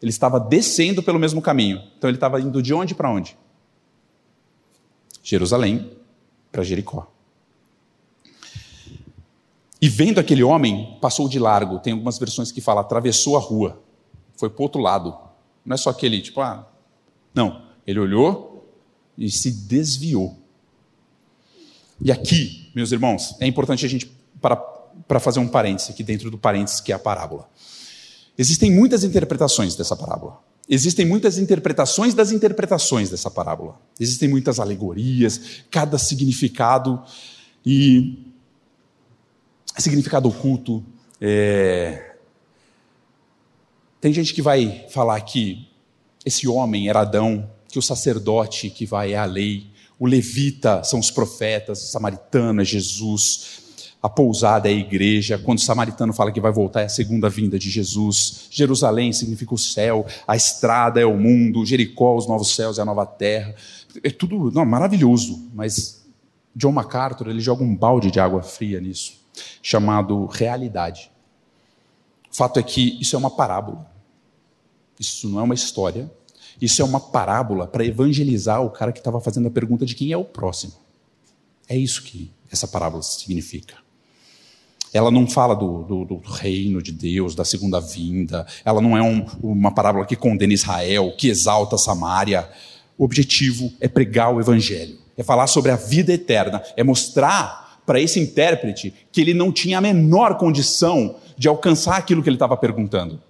[0.01, 1.83] Ele estava descendo pelo mesmo caminho.
[1.97, 3.37] Então ele estava indo de onde para onde?
[5.23, 5.91] Jerusalém
[6.51, 7.11] para Jericó.
[9.81, 11.79] E vendo aquele homem, passou de largo.
[11.79, 13.81] Tem algumas versões que falam, atravessou a rua.
[14.37, 15.17] Foi para o outro lado.
[15.65, 16.67] Não é só aquele, tipo, ah.
[17.35, 17.63] Não.
[17.87, 18.69] Ele olhou
[19.17, 20.37] e se desviou.
[22.01, 24.07] E aqui, meus irmãos, é importante a gente,
[24.41, 27.49] para, para fazer um parêntese aqui dentro do parêntese que é a parábola.
[28.39, 30.41] Existem muitas interpretações dessa parábola.
[30.71, 33.81] Existem muitas interpretações das interpretações dessa parábola.
[33.99, 37.03] Existem muitas alegorias, cada significado
[37.67, 38.23] e
[39.79, 40.85] significado oculto.
[41.21, 42.15] É...
[44.01, 45.67] Tem gente que vai falar que
[46.25, 49.67] esse homem era Adão, que o sacerdote que vai é a lei,
[49.99, 53.63] o levita são os profetas, o samaritano é Jesus,
[54.03, 55.39] a pousada é a igreja.
[55.39, 58.47] Quando o samaritano fala que vai voltar, é a segunda vinda de Jesus.
[58.51, 62.85] Jerusalém significa o céu, a estrada é o mundo, Jericó, os novos céus é a
[62.85, 63.55] nova terra.
[64.03, 66.07] É tudo não, maravilhoso, mas
[66.55, 69.15] John MacArthur ele joga um balde de água fria nisso,
[69.63, 71.11] chamado realidade.
[72.31, 73.91] O fato é que isso é uma parábola.
[74.99, 76.11] Isso não é uma história,
[76.61, 80.11] isso é uma parábola para evangelizar o cara que estava fazendo a pergunta de quem
[80.13, 80.73] é o próximo.
[81.69, 83.88] É isso que essa parábola significa.
[84.93, 88.47] Ela não fala do, do, do reino de Deus, da segunda vinda.
[88.65, 92.49] Ela não é um, uma parábola que condena Israel, que exalta Samaria.
[92.97, 98.01] O objetivo é pregar o evangelho, é falar sobre a vida eterna, é mostrar para
[98.01, 102.57] esse intérprete que ele não tinha a menor condição de alcançar aquilo que ele estava
[102.57, 103.21] perguntando.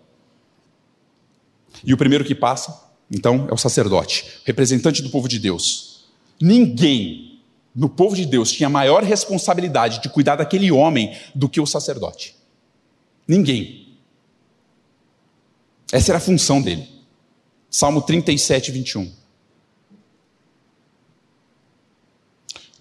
[1.85, 6.05] E o primeiro que passa então, é o sacerdote, representante do povo de Deus.
[6.41, 7.28] Ninguém
[7.75, 12.37] no povo de Deus tinha maior responsabilidade de cuidar daquele homem do que o sacerdote.
[13.27, 13.99] Ninguém.
[15.93, 16.89] Essa era a função dele.
[17.71, 19.13] Salmo 37, 21.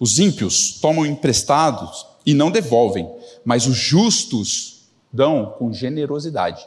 [0.00, 3.10] Os ímpios tomam emprestados e não devolvem,
[3.44, 6.66] mas os justos dão com generosidade.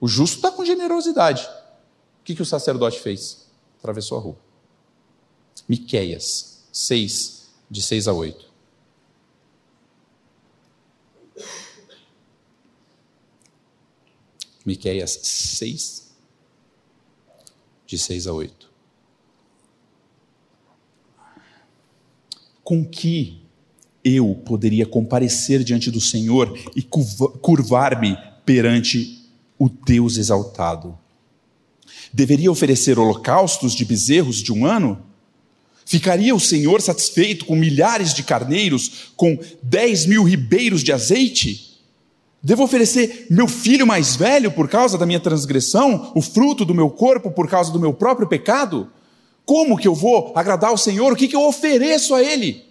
[0.00, 1.44] O justo está com generosidade.
[2.20, 3.48] O que, que o sacerdote fez?
[3.78, 4.36] Atravessou a rua.
[5.68, 8.52] Miqueias 6, de 6 a 8.
[14.66, 16.10] Miqueias 6,
[17.86, 18.68] de 6 a 8.
[22.64, 23.40] Com que
[24.02, 30.98] eu poderia comparecer diante do Senhor e curvar-me perante o Deus exaltado?
[32.12, 35.13] Deveria oferecer holocaustos de bezerros de um ano?
[35.84, 41.80] Ficaria o Senhor satisfeito com milhares de carneiros, com dez mil ribeiros de azeite?
[42.42, 46.90] Devo oferecer meu filho mais velho por causa da minha transgressão, o fruto do meu
[46.90, 48.90] corpo por causa do meu próprio pecado?
[49.44, 51.12] Como que eu vou agradar ao Senhor?
[51.12, 52.64] O que, que eu ofereço a Ele?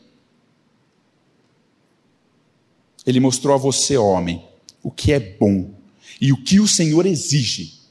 [3.06, 4.44] Ele mostrou a você, homem,
[4.82, 5.72] o que é bom
[6.20, 7.84] e o que o Senhor exige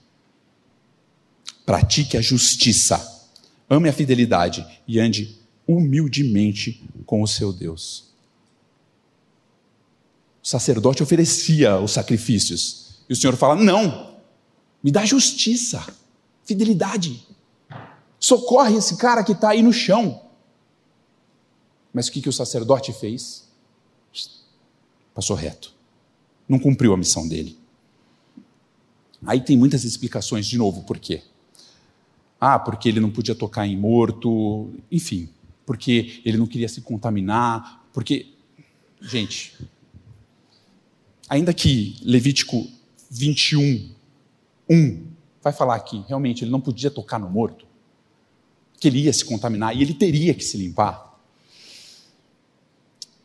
[1.65, 3.22] pratique a justiça,
[3.73, 8.13] ame a fidelidade e ande humildemente com o seu Deus.
[10.43, 14.17] O sacerdote oferecia os sacrifícios e o Senhor fala: Não,
[14.83, 15.85] me dá justiça,
[16.45, 17.27] fidelidade,
[18.19, 20.21] socorre esse cara que está aí no chão.
[21.95, 23.49] Mas o que, que o sacerdote fez?
[25.15, 25.75] Passou reto,
[26.49, 27.59] não cumpriu a missão dele.
[29.25, 31.23] Aí tem muitas explicações, de novo, por quê?
[32.45, 35.29] Ah, porque ele não podia tocar em morto, enfim,
[35.65, 38.35] porque ele não queria se contaminar, porque.
[39.01, 39.57] Gente,
[41.29, 42.69] ainda que Levítico
[43.09, 43.93] 21,
[44.69, 45.07] 1
[45.41, 47.65] vai falar que realmente ele não podia tocar no morto,
[48.81, 51.17] que ele ia se contaminar e ele teria que se limpar.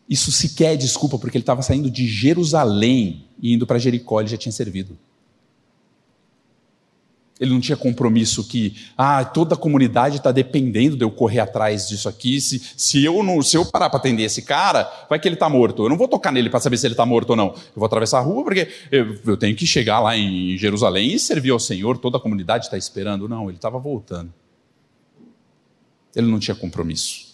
[0.07, 4.30] Isso sequer é desculpa, porque ele estava saindo de Jerusalém e indo para Jericó, ele
[4.30, 4.95] já tinha servido.
[7.39, 11.88] Ele não tinha compromisso que ah, toda a comunidade está dependendo de eu correr atrás
[11.88, 12.41] disso aqui.
[12.41, 15.47] Se, se eu não, se eu parar para atender esse cara, vai que ele está
[15.47, 15.83] morto.
[15.83, 17.47] Eu não vou tocar nele para saber se ele está morto ou não.
[17.49, 21.19] Eu vou atravessar a rua porque eu, eu tenho que chegar lá em Jerusalém e
[21.19, 21.99] servir ao Senhor.
[21.99, 23.29] Toda a comunidade está esperando.
[23.29, 24.33] Não, ele estava voltando.
[26.15, 27.27] Ele não tinha compromisso.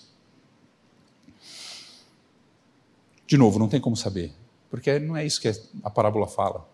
[3.25, 4.31] De novo, não tem como saber,
[4.69, 5.49] porque não é isso que
[5.81, 6.69] a parábola fala.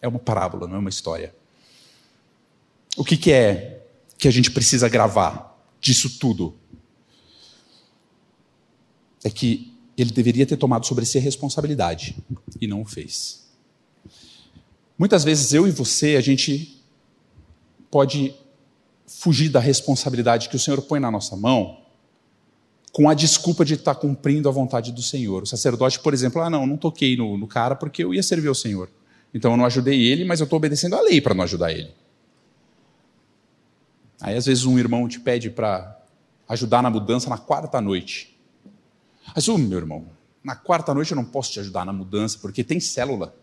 [0.00, 1.34] É uma parábola, não é uma história.
[2.96, 3.82] O que, que é
[4.18, 6.54] que a gente precisa gravar disso tudo?
[9.22, 12.16] É que ele deveria ter tomado sobre si a responsabilidade
[12.60, 13.44] e não o fez.
[14.98, 16.82] Muitas vezes eu e você, a gente
[17.90, 18.34] pode
[19.06, 21.84] fugir da responsabilidade que o Senhor põe na nossa mão
[22.92, 25.42] com a desculpa de estar cumprindo a vontade do Senhor.
[25.42, 28.48] O sacerdote, por exemplo, ah, não, não toquei no, no cara porque eu ia servir
[28.48, 28.88] ao Senhor.
[29.32, 31.90] Então eu não ajudei ele, mas eu estou obedecendo a lei para não ajudar ele.
[34.24, 36.00] Aí às vezes um irmão te pede para
[36.48, 38.34] ajudar na mudança na quarta noite.
[39.34, 40.06] Mas, oh, meu irmão,
[40.42, 43.36] na quarta noite eu não posso te ajudar na mudança porque tem célula.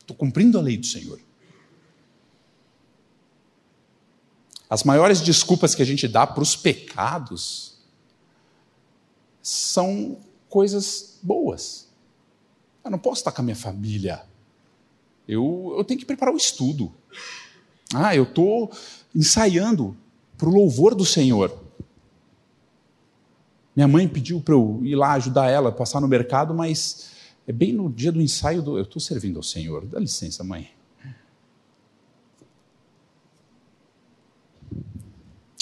[0.00, 1.20] Estou cumprindo a lei do Senhor.
[4.68, 7.78] As maiores desculpas que a gente dá para os pecados
[9.40, 10.18] são
[10.48, 11.88] coisas boas.
[12.84, 14.24] Eu não posso estar com a minha família.
[15.28, 16.92] Eu, eu tenho que preparar o estudo.
[17.94, 18.72] Ah, eu estou
[19.14, 19.96] ensaiando
[20.36, 21.56] para o louvor do Senhor.
[23.74, 27.10] Minha mãe pediu para eu ir lá ajudar ela, passar no mercado, mas
[27.46, 28.76] é bem no dia do ensaio do.
[28.76, 29.86] Eu estou servindo ao Senhor.
[29.86, 30.70] Dá licença, mãe.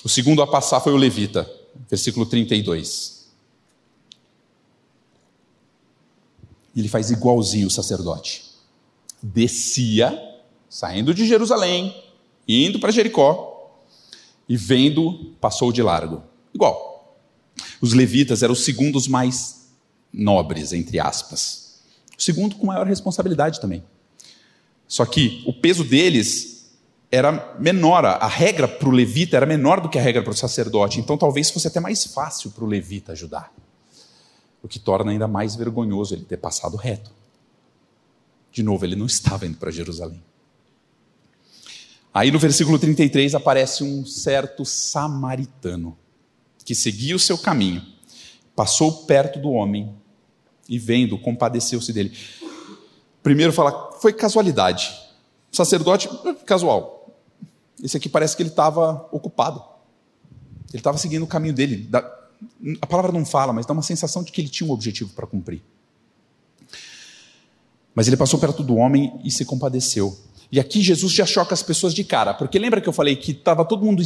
[0.03, 1.49] O segundo a passar foi o levita,
[1.89, 3.29] versículo 32.
[6.75, 8.45] Ele faz igualzinho o sacerdote.
[9.23, 10.19] Descia,
[10.69, 11.95] saindo de Jerusalém,
[12.55, 13.51] indo para Jericó,
[14.49, 16.25] e vendo, passou de largo.
[16.53, 17.17] Igual.
[17.81, 19.69] Os levitas eram os segundos mais
[20.13, 21.81] nobres, entre aspas.
[22.19, 23.83] O segundo com maior responsabilidade também.
[24.89, 26.69] Só que o peso deles
[27.13, 30.37] era menor, a regra para o levita era menor do que a regra para o
[30.37, 33.53] sacerdote, então talvez fosse até mais fácil para o levita ajudar.
[34.63, 37.13] O que torna ainda mais vergonhoso ele ter passado reto.
[38.53, 40.23] De novo, ele não estava indo para Jerusalém.
[42.13, 45.97] Aí no versículo 33 aparece um certo samaritano
[46.65, 47.83] que seguia o seu caminho,
[48.55, 49.95] passou perto do homem
[50.69, 52.17] e vendo, compadeceu-se dele.
[53.23, 54.97] Primeiro fala, foi casualidade.
[55.51, 56.09] sacerdote,
[56.47, 57.13] casual.
[57.83, 59.63] Esse aqui parece que ele estava ocupado.
[60.69, 61.89] Ele estava seguindo o caminho dele.
[62.81, 65.27] A palavra não fala, mas dá uma sensação de que ele tinha um objetivo para
[65.27, 65.63] cumprir.
[67.95, 70.17] Mas ele passou perto do homem e se compadeceu.
[70.53, 73.33] E aqui Jesus já choca as pessoas de cara, porque lembra que eu falei que
[73.33, 74.03] estava todo mundo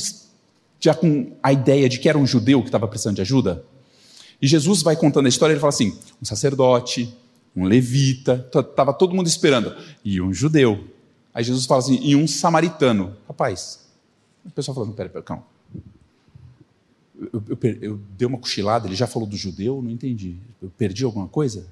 [0.79, 3.65] já com a ideia de que era um judeu que estava precisando de ajuda?
[4.41, 7.15] E Jesus vai contando a história, ele fala assim: um sacerdote,
[7.57, 9.75] um levita, estava todo mundo esperando,
[10.05, 10.85] e um judeu.
[11.33, 13.17] Aí Jesus fala assim: e um samaritano.
[13.27, 13.81] Rapaz,
[14.45, 15.45] o pessoal falando: peraí, peraí, calma.
[17.19, 20.37] Eu, eu, eu, eu dei uma cochilada, ele já falou do judeu, não entendi.
[20.61, 21.67] Eu perdi alguma coisa?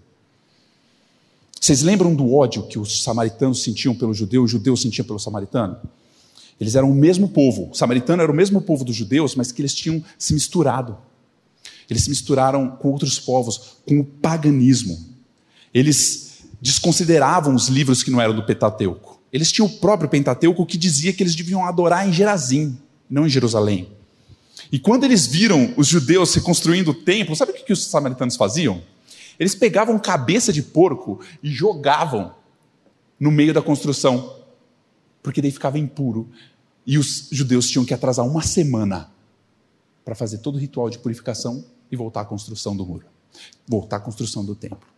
[1.63, 5.77] Vocês lembram do ódio que os samaritanos sentiam pelo judeu, os judeus sentiam pelo samaritano?
[6.61, 7.71] Eles eram o mesmo povo.
[7.71, 10.99] O samaritano era o mesmo povo dos judeus, mas que eles tinham se misturado.
[11.89, 14.99] Eles se misturaram com outros povos, com o paganismo.
[15.73, 19.21] Eles desconsideravam os livros que não eram do Pentateuco.
[19.33, 22.77] Eles tinham o próprio Pentateuco que dizia que eles deviam adorar em Gerazim,
[23.09, 23.87] não em Jerusalém.
[24.73, 28.83] E quando eles viram os judeus reconstruindo o templo, sabe o que os samaritanos faziam?
[29.39, 32.35] Eles pegavam cabeça de porco e jogavam
[33.19, 34.43] no meio da construção,
[35.23, 36.31] porque daí ficava impuro.
[36.87, 39.11] E os judeus tinham que atrasar uma semana
[40.05, 43.07] para fazer todo o ritual de purificação e voltar à construção do muro,
[43.67, 44.89] voltar à construção do templo.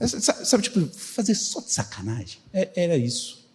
[0.00, 2.40] Sabe, tipo, fazer só de sacanagem?
[2.52, 3.48] É, era isso.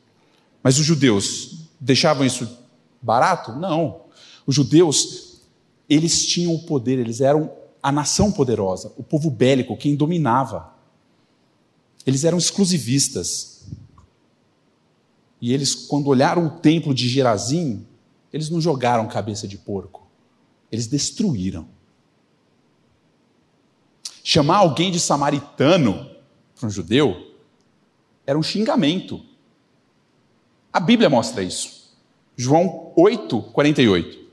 [0.63, 2.57] Mas os judeus deixavam isso
[3.01, 3.53] barato?
[3.53, 4.01] Não.
[4.45, 5.41] Os judeus,
[5.89, 7.51] eles tinham o poder, eles eram
[7.88, 10.73] a nação poderosa, o povo bélico, quem dominava.
[12.05, 13.65] Eles eram exclusivistas.
[15.39, 17.88] E eles, quando olharam o templo de Gerazim,
[18.33, 20.05] eles não jogaram cabeça de porco,
[20.69, 21.65] eles destruíram.
[24.21, 26.11] Chamar alguém de samaritano
[26.59, 27.38] para um judeu
[28.25, 29.23] era um xingamento.
[30.73, 31.95] A Bíblia mostra isso.
[32.35, 34.26] João 8, 48.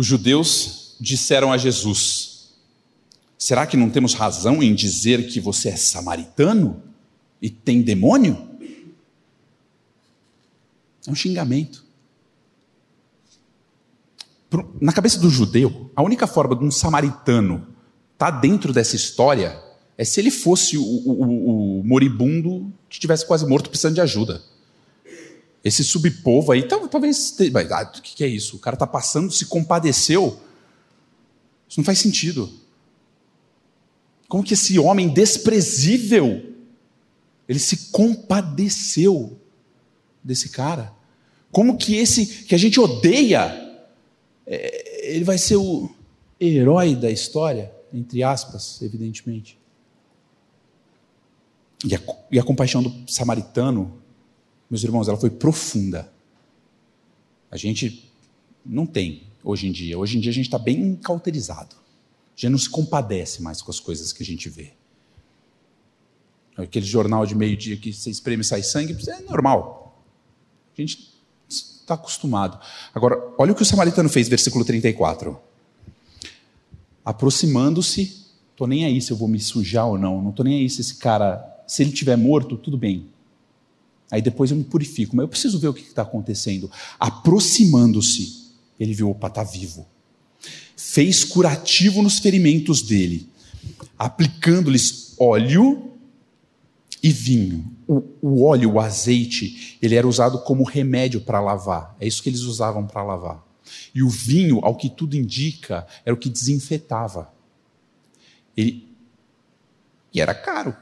[0.00, 2.54] Os judeus disseram a Jesus:
[3.36, 6.82] Será que não temos razão em dizer que você é samaritano
[7.42, 8.48] e tem demônio?
[11.06, 11.84] É um xingamento.
[14.80, 17.66] Na cabeça do judeu, a única forma de um samaritano
[18.14, 19.62] estar tá dentro dessa história
[19.98, 24.42] é se ele fosse o, o, o moribundo que estivesse quase morto precisando de ajuda.
[25.62, 27.36] Esse subpovo aí, talvez.
[27.70, 28.56] Ah, o que é isso?
[28.56, 30.40] O cara está passando, se compadeceu.
[31.68, 32.50] Isso não faz sentido.
[34.26, 36.54] Como que esse homem desprezível,
[37.48, 39.38] ele se compadeceu
[40.22, 40.94] desse cara?
[41.52, 43.84] Como que esse que a gente odeia,
[44.46, 45.90] é, ele vai ser o
[46.40, 49.58] herói da história, entre aspas, evidentemente.
[51.84, 52.00] E a,
[52.30, 53.99] e a compaixão do samaritano
[54.70, 56.10] meus irmãos, ela foi profunda.
[57.50, 58.08] A gente
[58.64, 59.98] não tem hoje em dia.
[59.98, 61.74] Hoje em dia a gente está bem cauterizado.
[62.36, 64.72] Gente não se compadece mais com as coisas que a gente vê.
[66.56, 70.02] Aquele jornal de meio-dia que você espreme e sai sangue, é normal.
[70.76, 71.12] A gente
[71.48, 72.60] está acostumado.
[72.94, 75.38] Agora, olha o que o samaritano fez, versículo 34.
[77.04, 80.70] Aproximando-se, estou nem aí se eu vou me sujar ou não, não estou nem aí
[80.70, 83.08] se esse cara, se ele estiver morto, tudo bem.
[84.10, 86.70] Aí depois eu me purifico, mas eu preciso ver o que está acontecendo.
[86.98, 89.86] Aproximando-se, ele viu: opa, está vivo.
[90.76, 93.28] Fez curativo nos ferimentos dele,
[93.98, 95.90] aplicando-lhes óleo
[97.02, 97.70] e vinho.
[97.86, 101.94] O, o, óleo, o azeite, ele era usado como remédio para lavar.
[102.00, 103.44] É isso que eles usavam para lavar.
[103.94, 107.32] E o vinho, ao que tudo indica, era o que desinfetava.
[108.56, 108.88] Ele...
[110.12, 110.74] E era caro.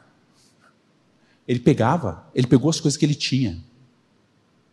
[1.48, 3.58] Ele pegava, ele pegou as coisas que ele tinha.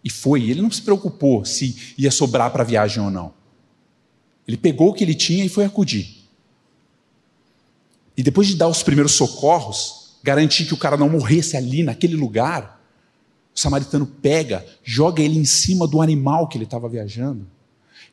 [0.04, 3.34] E foi, ele não se preocupou se ia sobrar para a viagem ou não.
[4.46, 6.28] Ele pegou o que ele tinha e foi acudir.
[8.18, 12.16] E depois de dar os primeiros socorros, garantir que o cara não morresse ali, naquele
[12.16, 12.84] lugar,
[13.56, 17.48] o samaritano pega, joga ele em cima do animal que ele estava viajando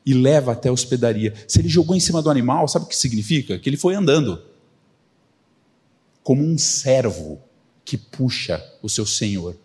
[0.05, 1.33] e leva até a hospedaria.
[1.47, 3.59] Se ele jogou em cima do animal, sabe o que significa?
[3.59, 4.41] Que ele foi andando
[6.23, 7.41] como um servo
[7.85, 9.55] que puxa o seu Senhor.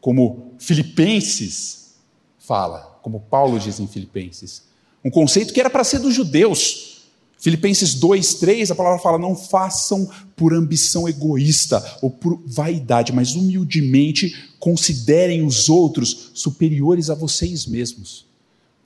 [0.00, 1.94] Como Filipenses
[2.38, 4.62] fala, como Paulo diz em Filipenses.
[5.04, 7.02] Um conceito que era para ser dos judeus.
[7.38, 13.34] Filipenses 2, 3, a palavra fala: não façam por ambição egoísta ou por vaidade, mas
[13.34, 18.26] humildemente considerem os outros superiores a vocês mesmos.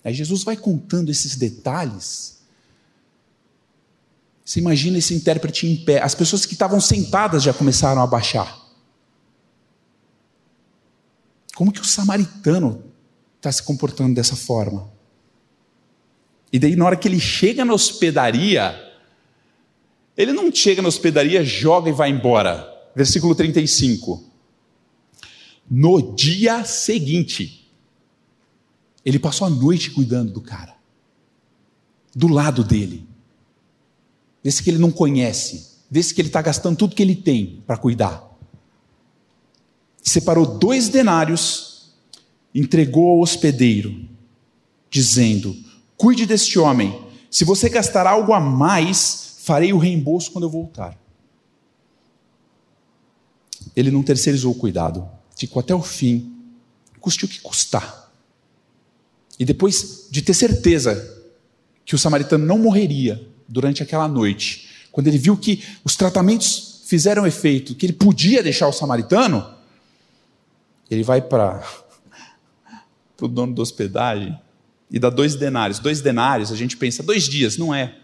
[0.05, 2.42] Aí Jesus vai contando esses detalhes
[4.45, 6.03] você imagina esse intérprete em pé.
[6.03, 8.61] As pessoas que estavam sentadas já começaram a baixar.
[11.55, 12.83] Como que o samaritano
[13.37, 14.91] está se comportando dessa forma?
[16.53, 18.75] E daí, na hora que ele chega na hospedaria,
[20.17, 22.69] ele não chega na hospedaria, joga e vai embora.
[22.97, 24.25] Versículo 35.
[25.71, 27.71] No dia seguinte,
[29.05, 30.75] ele passou a noite cuidando do cara,
[32.15, 33.12] do lado dele
[34.43, 37.77] desse que ele não conhece, desse que ele está gastando tudo que ele tem para
[37.77, 38.23] cuidar.
[40.03, 41.93] Separou dois denários,
[42.55, 44.09] entregou ao hospedeiro,
[44.91, 45.57] dizendo:
[45.97, 50.99] Cuide deste homem, se você gastar algo a mais, farei o reembolso quando eu voltar.
[53.75, 56.37] Ele não terceirizou o cuidado, ficou até o fim,
[57.01, 58.13] custe o que custar.
[59.39, 61.25] E depois de ter certeza
[61.85, 67.27] que o samaritano não morreria, durante aquela noite, quando ele viu que os tratamentos fizeram
[67.27, 69.47] efeito, que ele podia deixar o samaritano,
[70.91, 71.67] ele vai para
[73.21, 74.39] o dono da hospedagem
[74.91, 75.79] e dá dois denários.
[75.79, 77.97] Dois denários, a gente pensa, dois dias, não é.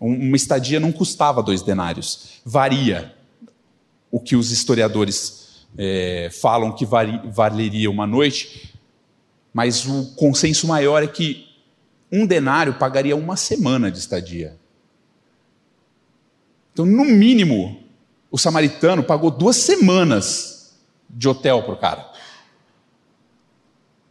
[0.00, 2.40] Uma estadia não custava dois denários.
[2.42, 3.14] Varia
[4.10, 8.74] o que os historiadores é, falam que valeria uma noite,
[9.52, 11.49] mas o consenso maior é que
[12.10, 14.58] um denário pagaria uma semana de estadia.
[16.72, 17.82] Então, no mínimo,
[18.30, 20.74] o samaritano pagou duas semanas
[21.08, 22.10] de hotel para o cara.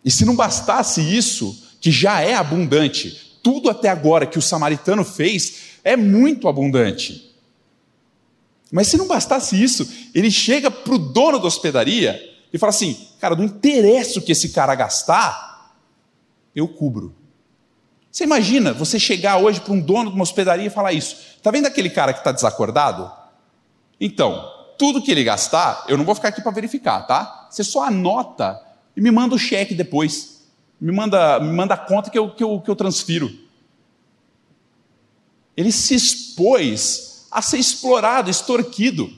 [0.04, 5.04] E se não bastasse isso, que já é abundante, tudo até agora que o samaritano
[5.04, 7.34] fez é muito abundante.
[8.72, 12.20] Mas se não bastasse isso, ele chega para o dono da hospedaria
[12.54, 15.76] e fala assim: cara, não interessa o que esse cara gastar,
[16.56, 17.16] eu cubro.
[18.12, 21.16] Você imagina você chegar hoje para um dono de uma hospedaria e falar isso?
[21.38, 23.12] Está vendo aquele cara que está desacordado?
[24.01, 27.47] Então, tudo que ele gastar, eu não vou ficar aqui para verificar, tá?
[27.49, 28.60] Você só anota
[28.95, 30.47] e me manda o cheque depois.
[30.82, 33.30] Me manda, me manda a conta que eu, que, eu, que eu transfiro.
[35.55, 39.14] Ele se expôs a ser explorado, extorquido.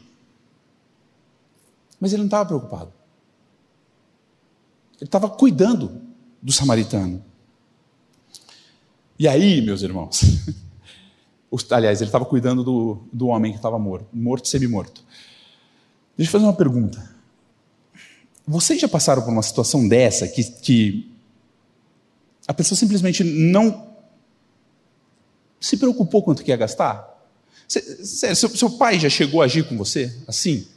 [2.00, 2.92] Mas ele não estava preocupado.
[5.00, 6.02] Ele estava cuidando
[6.42, 7.24] do samaritano.
[9.22, 10.20] E aí, meus irmãos,
[11.70, 15.04] aliás, ele estava cuidando do, do homem que estava morto, morto semi-morto.
[16.18, 17.08] Deixa eu fazer uma pergunta.
[18.48, 21.12] Vocês já passaram por uma situação dessa que, que
[22.48, 23.94] a pessoa simplesmente não
[25.60, 27.08] se preocupou quanto que ia gastar?
[27.68, 30.68] Sério, seu, seu pai já chegou a agir com você assim?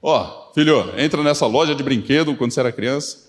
[0.00, 3.21] Ó, oh, filho, entra nessa loja de brinquedo quando você era criança.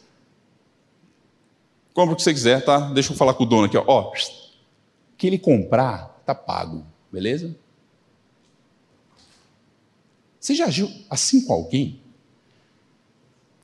[1.93, 2.91] Compra o que você quiser, tá?
[2.91, 3.83] Deixa eu falar com o dono aqui, ó.
[3.85, 4.13] ó
[5.17, 7.55] que ele comprar, tá pago, beleza?
[10.39, 12.01] Você já agiu assim com alguém?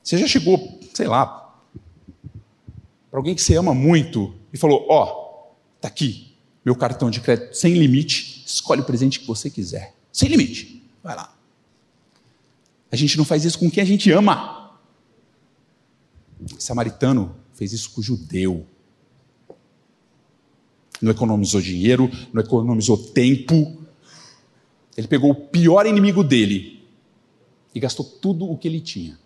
[0.02, 1.54] Você já chegou, sei lá,
[3.10, 7.20] para alguém que você ama muito e falou: Ó, oh, tá aqui, meu cartão de
[7.20, 9.94] crédito sem limite, escolhe o presente que você quiser.
[10.12, 11.36] Sem limite, vai lá.
[12.90, 14.78] A gente não faz isso com quem a gente ama.
[16.40, 18.66] O samaritano fez isso com o judeu.
[20.98, 23.84] Não economizou dinheiro, não economizou tempo.
[24.96, 26.82] Ele pegou o pior inimigo dele
[27.74, 29.18] e gastou tudo o que ele tinha.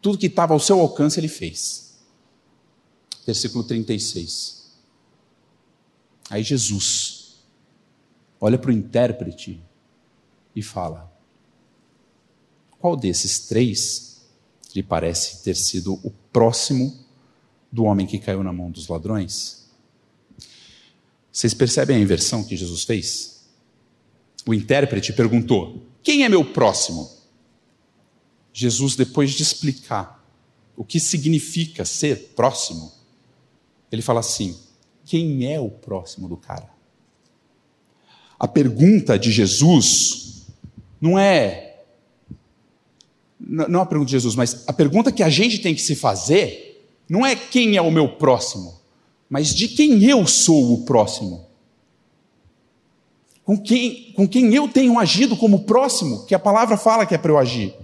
[0.00, 1.96] Tudo que estava ao seu alcance ele fez.
[3.26, 4.70] Versículo 36.
[6.30, 7.40] Aí Jesus
[8.40, 9.60] olha para o intérprete
[10.54, 11.12] e fala:
[12.78, 14.24] Qual desses três
[14.72, 17.05] lhe parece ter sido o próximo
[17.76, 19.68] do homem que caiu na mão dos ladrões?
[21.30, 23.44] Vocês percebem a inversão que Jesus fez?
[24.46, 27.10] O intérprete perguntou: Quem é meu próximo?
[28.52, 30.24] Jesus, depois de explicar
[30.74, 32.90] o que significa ser próximo,
[33.92, 34.58] ele fala assim:
[35.04, 36.70] Quem é o próximo do cara?
[38.38, 40.46] A pergunta de Jesus
[40.98, 41.82] não é.
[43.38, 45.94] Não é a pergunta de Jesus, mas a pergunta que a gente tem que se
[45.94, 46.65] fazer
[47.08, 48.74] não é quem é o meu próximo,
[49.28, 51.46] mas de quem eu sou o próximo.
[53.44, 57.18] Com quem, com quem eu tenho agido como próximo, que a palavra fala que é
[57.18, 57.74] para eu agir.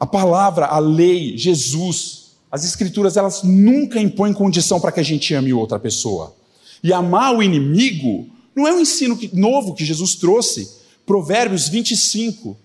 [0.00, 5.34] A palavra, a lei, Jesus, as escrituras, elas nunca impõem condição para que a gente
[5.34, 6.34] ame outra pessoa.
[6.82, 10.78] E amar o inimigo não é um ensino novo que Jesus trouxe.
[11.04, 12.56] Provérbios 25,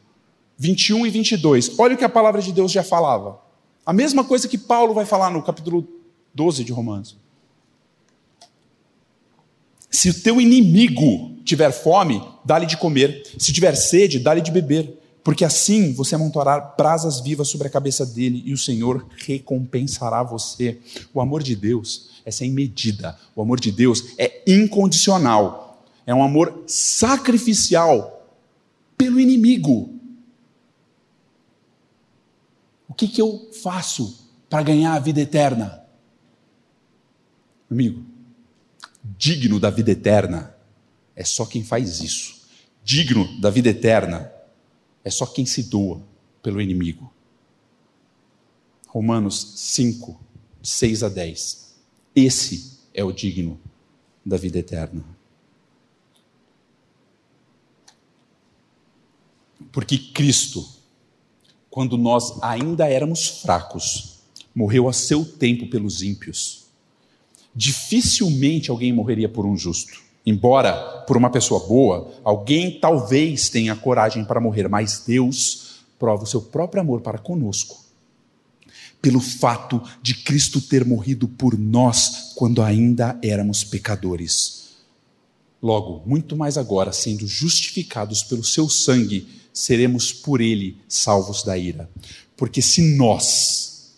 [0.58, 1.78] 21 e 22.
[1.78, 3.43] Olha o que a palavra de Deus já falava.
[3.86, 5.88] A mesma coisa que Paulo vai falar no capítulo
[6.34, 7.18] 12 de Romanos.
[9.92, 13.24] Se o teu inimigo tiver fome, dá-lhe de comer.
[13.38, 15.00] Se tiver sede, dá-lhe de beber.
[15.24, 20.80] Porque assim você amontoará brasas vivas sobre a cabeça dele e o Senhor recompensará você.
[21.14, 23.18] O amor de Deus é sem medida.
[23.36, 25.86] O amor de Deus é incondicional.
[26.06, 28.28] É um amor sacrificial
[28.98, 29.94] pelo inimigo.
[32.94, 35.84] O que, que eu faço para ganhar a vida eterna?
[37.68, 38.06] Amigo,
[39.18, 40.56] digno da vida eterna
[41.16, 42.46] é só quem faz isso.
[42.84, 44.32] Digno da vida eterna
[45.04, 46.04] é só quem se doa
[46.44, 47.12] pelo inimigo.
[48.88, 50.24] Romanos 5,
[50.62, 51.76] 6 a 10.
[52.16, 53.60] Esse é o digno
[54.24, 55.04] da vida eterna.
[59.72, 60.73] Porque Cristo
[61.74, 64.20] quando nós ainda éramos fracos,
[64.54, 66.66] morreu a seu tempo pelos ímpios.
[67.56, 70.00] Dificilmente alguém morreria por um justo.
[70.24, 76.28] Embora por uma pessoa boa, alguém talvez tenha coragem para morrer, mas Deus prova o
[76.28, 77.84] seu próprio amor para conosco.
[79.02, 84.76] Pelo fato de Cristo ter morrido por nós quando ainda éramos pecadores.
[85.60, 91.90] Logo, muito mais agora, sendo justificados pelo seu sangue, seremos por ele salvos da ira.
[92.36, 93.94] Porque se nós,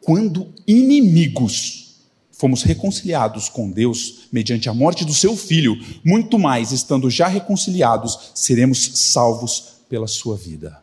[0.00, 1.96] quando inimigos,
[2.32, 8.30] fomos reconciliados com Deus mediante a morte do seu filho, muito mais, estando já reconciliados,
[8.34, 10.82] seremos salvos pela sua vida.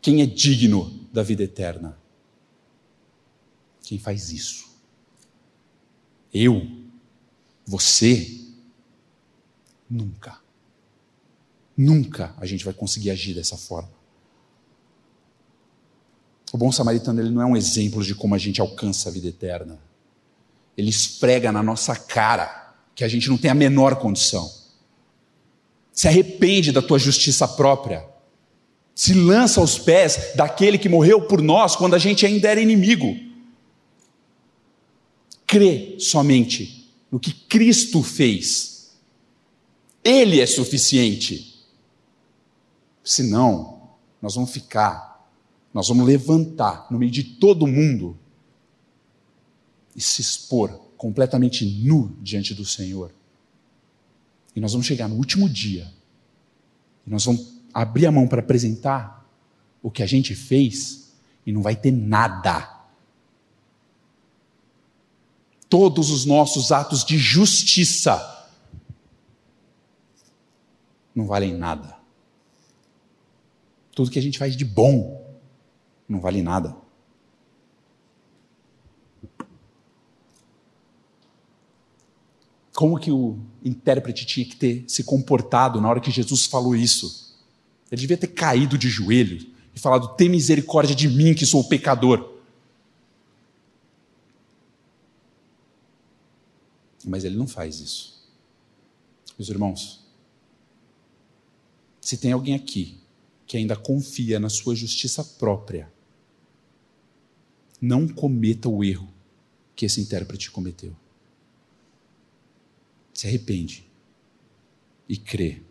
[0.00, 1.96] Quem é digno da vida eterna?
[3.82, 4.72] Quem faz isso?
[6.34, 6.66] Eu,
[7.66, 8.41] você,
[9.92, 10.40] Nunca.
[11.76, 13.92] Nunca a gente vai conseguir agir dessa forma.
[16.50, 19.28] O bom samaritano ele não é um exemplo de como a gente alcança a vida
[19.28, 19.78] eterna.
[20.78, 24.50] Ele esfrega na nossa cara que a gente não tem a menor condição.
[25.92, 28.10] Se arrepende da tua justiça própria.
[28.94, 33.14] se lança aos pés daquele que morreu por nós quando a gente ainda era inimigo.
[35.46, 38.71] Crê somente no que Cristo fez.
[40.04, 41.64] Ele é suficiente.
[43.04, 43.90] Senão,
[44.20, 45.28] nós vamos ficar,
[45.72, 48.18] nós vamos levantar no meio de todo mundo
[49.94, 53.12] e se expor completamente nu diante do Senhor.
[54.54, 55.92] E nós vamos chegar no último dia
[57.06, 59.26] e nós vamos abrir a mão para apresentar
[59.82, 61.12] o que a gente fez
[61.44, 62.70] e não vai ter nada.
[65.68, 68.41] Todos os nossos atos de justiça
[71.14, 71.96] não valem nada.
[73.94, 75.22] Tudo que a gente faz de bom
[76.08, 76.76] não vale nada.
[82.74, 87.38] Como que o intérprete tinha que ter se comportado na hora que Jesus falou isso?
[87.90, 92.32] Ele devia ter caído de joelho e falado: Tem misericórdia de mim, que sou pecador.
[97.04, 98.22] Mas ele não faz isso.
[99.38, 100.01] Meus irmãos,
[102.02, 102.98] se tem alguém aqui
[103.46, 105.90] que ainda confia na sua justiça própria,
[107.80, 109.08] não cometa o erro
[109.76, 110.96] que esse intérprete cometeu.
[113.14, 113.84] Se arrepende
[115.08, 115.62] e crê.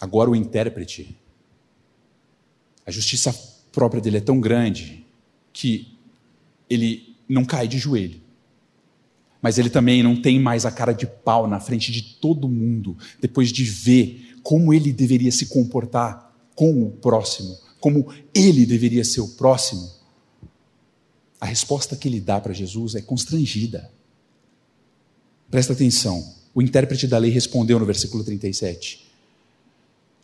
[0.00, 1.16] Agora o intérprete,
[2.84, 3.32] a justiça
[3.70, 5.06] própria dele é tão grande
[5.52, 5.96] que
[6.68, 8.20] ele não cai de joelho.
[9.40, 12.96] Mas ele também não tem mais a cara de pau na frente de todo mundo,
[13.20, 19.20] depois de ver como ele deveria se comportar com o próximo, como ele deveria ser
[19.20, 19.90] o próximo.
[21.40, 23.90] A resposta que ele dá para Jesus é constrangida.
[25.50, 26.34] Presta atenção.
[26.54, 29.10] O intérprete da lei respondeu no versículo 37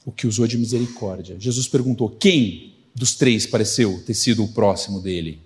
[0.07, 1.37] o que usou de misericórdia.
[1.39, 5.41] Jesus perguntou: quem dos três pareceu ter sido o próximo dele?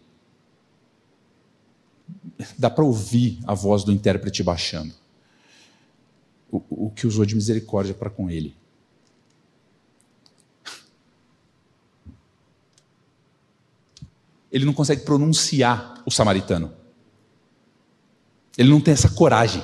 [2.59, 4.95] Dá para ouvir a voz do intérprete baixando.
[6.51, 8.57] O, o que usou de misericórdia para com ele.
[14.51, 16.72] Ele não consegue pronunciar o samaritano.
[18.59, 19.62] Ele não tem essa coragem.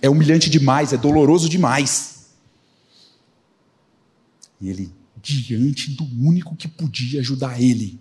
[0.00, 2.34] É humilhante demais, é doloroso demais.
[4.60, 8.00] E ele, diante do único que podia ajudar ele,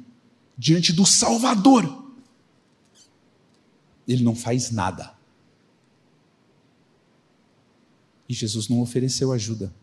[0.58, 2.03] diante do Salvador,
[4.08, 5.16] ele não faz nada.
[8.28, 9.74] E Jesus não ofereceu ajuda.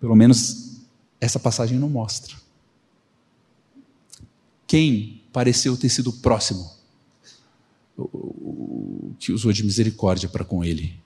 [0.00, 0.80] Pelo menos
[1.20, 2.36] essa passagem não mostra.
[4.66, 6.70] Quem pareceu ter sido próximo,
[9.18, 11.00] que usou de misericórdia para com ele?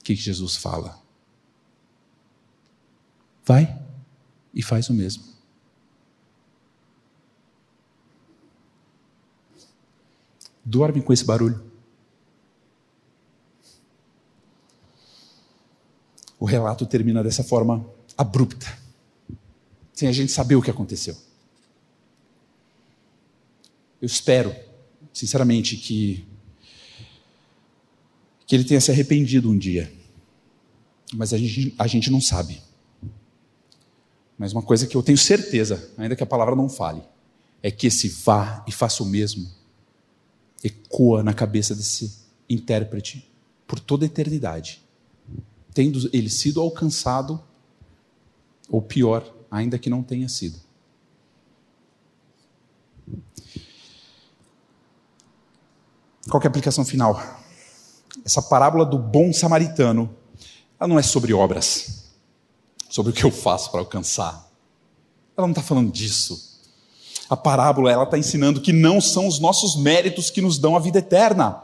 [0.00, 1.02] O que Jesus fala?
[3.44, 3.80] Vai
[4.54, 5.35] e faz o mesmo.
[10.68, 11.64] Dorme com esse barulho.
[16.40, 17.88] O relato termina dessa forma
[18.18, 18.66] abrupta,
[19.92, 21.16] sem a gente saber o que aconteceu.
[24.02, 24.54] Eu espero,
[25.12, 26.26] sinceramente, que,
[28.44, 29.90] que ele tenha se arrependido um dia,
[31.14, 32.60] mas a gente, a gente não sabe.
[34.36, 37.02] Mas uma coisa que eu tenho certeza, ainda que a palavra não fale,
[37.62, 39.48] é que esse vá e faça o mesmo
[40.62, 43.30] ecoa na cabeça desse intérprete
[43.66, 44.82] por toda a eternidade,
[45.74, 47.42] tendo ele sido alcançado,
[48.68, 50.58] ou pior, ainda que não tenha sido.
[56.28, 57.20] Qual é a aplicação final?
[58.24, 60.14] Essa parábola do bom samaritano,
[60.78, 62.06] ela não é sobre obras
[62.96, 64.50] sobre o que eu faço para alcançar.
[65.36, 66.55] Ela não está falando disso.
[67.28, 70.80] A parábola ela está ensinando que não são os nossos méritos que nos dão a
[70.80, 71.62] vida eterna.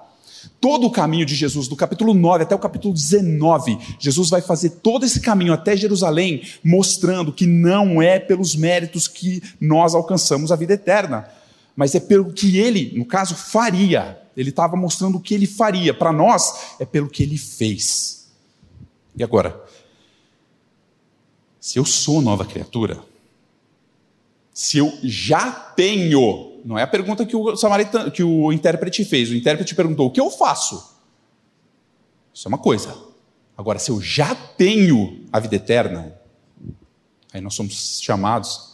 [0.60, 4.70] Todo o caminho de Jesus, do capítulo 9 até o capítulo 19, Jesus vai fazer
[4.70, 10.56] todo esse caminho até Jerusalém, mostrando que não é pelos méritos que nós alcançamos a
[10.56, 11.28] vida eterna,
[11.76, 14.20] mas é pelo que ele, no caso, faria.
[14.36, 15.94] Ele estava mostrando o que ele faria.
[15.94, 18.26] Para nós, é pelo que ele fez.
[19.16, 19.62] E agora,
[21.60, 23.02] se eu sou nova criatura,
[24.52, 29.30] se eu já tenho, não é a pergunta que o samaritano, que o intérprete fez.
[29.30, 30.92] O intérprete perguntou: "O que eu faço?"
[32.32, 32.96] Isso é uma coisa.
[33.56, 36.14] Agora, se eu já tenho a vida eterna,
[37.32, 38.72] aí nós somos chamados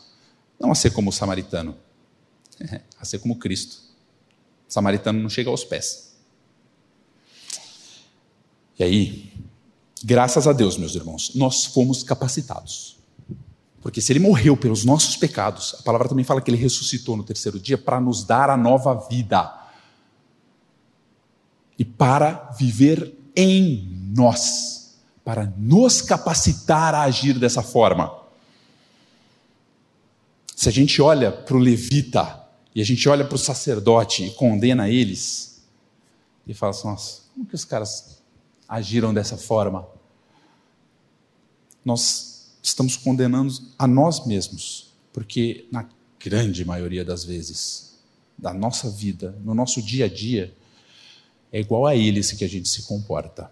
[0.59, 1.77] não a ser como o samaritano,
[2.99, 3.83] a ser como Cristo.
[4.69, 6.17] O samaritano não chega aos pés.
[8.79, 9.33] E aí,
[10.03, 12.98] Graças a Deus, meus irmãos, nós fomos capacitados.
[13.81, 17.23] Porque se ele morreu pelos nossos pecados, a palavra também fala que ele ressuscitou no
[17.23, 19.55] terceiro dia para nos dar a nova vida.
[21.79, 28.13] E para viver em nós, para nos capacitar a agir dessa forma.
[30.57, 34.31] Se a gente olha para o levita e a gente olha para o sacerdote e
[34.33, 35.63] condena eles,
[36.49, 38.21] e fala assim: nossa, como que os caras
[38.69, 39.87] agiram dessa forma?
[41.85, 42.38] Nós
[42.69, 45.89] estamos condenando a nós mesmos, porque na
[46.19, 47.99] grande maioria das vezes
[48.37, 50.55] da nossa vida, no nosso dia a dia,
[51.51, 53.51] é igual a eles que a gente se comporta.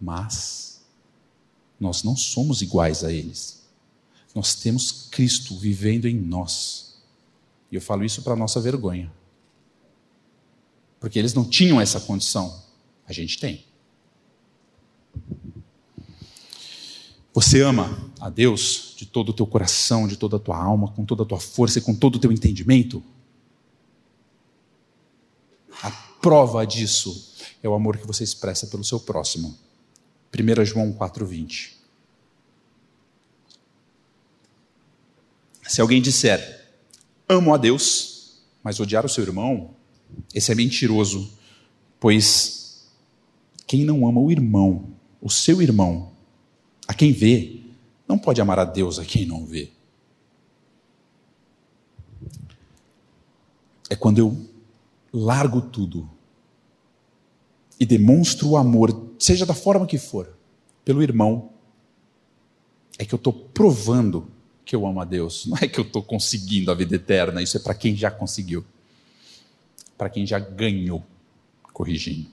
[0.00, 0.80] Mas
[1.80, 3.66] nós não somos iguais a eles.
[4.34, 6.98] Nós temos Cristo vivendo em nós.
[7.72, 9.12] E eu falo isso para nossa vergonha.
[11.00, 12.62] Porque eles não tinham essa condição.
[13.06, 13.67] A gente tem.
[17.40, 21.04] Você ama a Deus de todo o teu coração, de toda a tua alma, com
[21.04, 23.00] toda a tua força e com todo o teu entendimento?
[25.80, 25.88] A
[26.20, 27.32] prova disso
[27.62, 29.56] é o amor que você expressa pelo seu próximo.
[30.36, 31.74] 1 João 4,20.
[35.62, 36.72] Se alguém disser,
[37.28, 39.76] amo a Deus, mas odiar o seu irmão,
[40.34, 41.30] esse é mentiroso,
[42.00, 42.84] pois
[43.64, 44.88] quem não ama o irmão,
[45.22, 46.17] o seu irmão,
[46.88, 47.60] a quem vê,
[48.08, 49.70] não pode amar a Deus a quem não vê.
[53.88, 54.36] É quando eu
[55.12, 56.10] largo tudo
[57.78, 60.36] e demonstro o amor, seja da forma que for,
[60.84, 61.50] pelo irmão,
[62.98, 64.26] é que eu estou provando
[64.64, 65.46] que eu amo a Deus.
[65.46, 68.64] Não é que eu estou conseguindo a vida eterna, isso é para quem já conseguiu
[69.98, 71.04] para quem já ganhou,
[71.72, 72.30] corrigindo.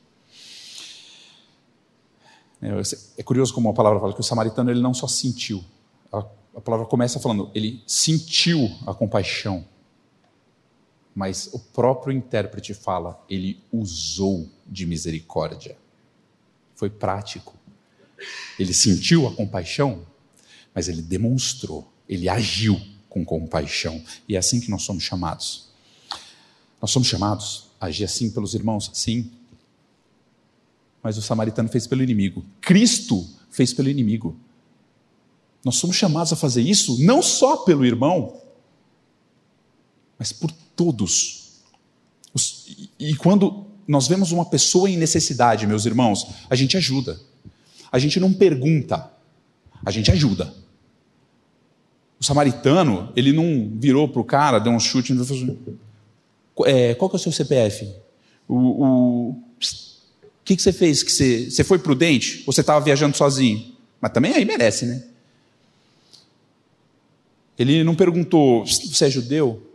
[2.61, 2.69] É,
[3.17, 5.63] é curioso como a palavra fala que o samaritano ele não só sentiu,
[6.11, 6.25] a,
[6.55, 9.65] a palavra começa falando, ele sentiu a compaixão,
[11.13, 15.77] mas o próprio intérprete fala, ele usou de misericórdia.
[16.75, 17.55] Foi prático.
[18.59, 20.05] Ele sentiu a compaixão,
[20.73, 22.79] mas ele demonstrou, ele agiu
[23.09, 24.03] com compaixão.
[24.27, 25.69] E é assim que nós somos chamados.
[26.81, 28.91] Nós somos chamados a agir assim pelos irmãos?
[28.93, 29.31] Sim.
[31.05, 32.43] Mas o samaritano fez pelo inimigo.
[32.59, 34.35] Cristo fez pelo inimigo.
[35.63, 38.41] Nós somos chamados a fazer isso não só pelo irmão,
[40.17, 41.61] mas por todos.
[42.97, 47.21] E quando nós vemos uma pessoa em necessidade, meus irmãos, a gente ajuda.
[47.91, 49.11] A gente não pergunta,
[49.85, 50.55] a gente ajuda.
[52.19, 55.55] O samaritano, ele não virou para o cara, deu um chute e falou
[56.65, 57.93] é, qual que é o seu CPF?
[58.47, 59.43] O, o
[60.45, 61.01] que, que você fez?
[61.01, 62.43] Que você, você foi prudente?
[62.45, 63.75] Ou você estava viajando sozinho?
[63.99, 65.03] Mas também aí merece, né?
[67.57, 69.71] Ele não perguntou, você é judeu?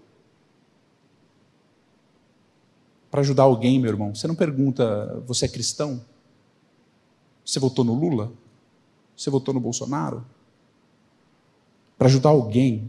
[3.11, 4.15] Para ajudar alguém, meu irmão.
[4.15, 6.05] Você não pergunta, você é cristão?
[7.45, 8.33] Você votou no Lula?
[9.17, 10.25] Você votou no Bolsonaro?
[11.99, 12.89] Para ajudar alguém,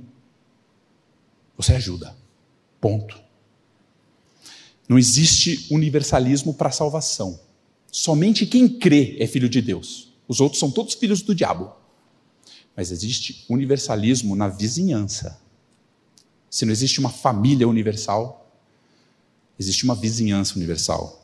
[1.57, 2.15] você ajuda.
[2.79, 3.19] Ponto.
[4.87, 7.39] Não existe universalismo para salvação.
[7.91, 10.13] Somente quem crê é filho de Deus.
[10.25, 11.73] Os outros são todos filhos do diabo.
[12.75, 15.41] Mas existe universalismo na vizinhança.
[16.49, 18.49] Se não existe uma família universal,
[19.59, 21.21] existe uma vizinhança universal.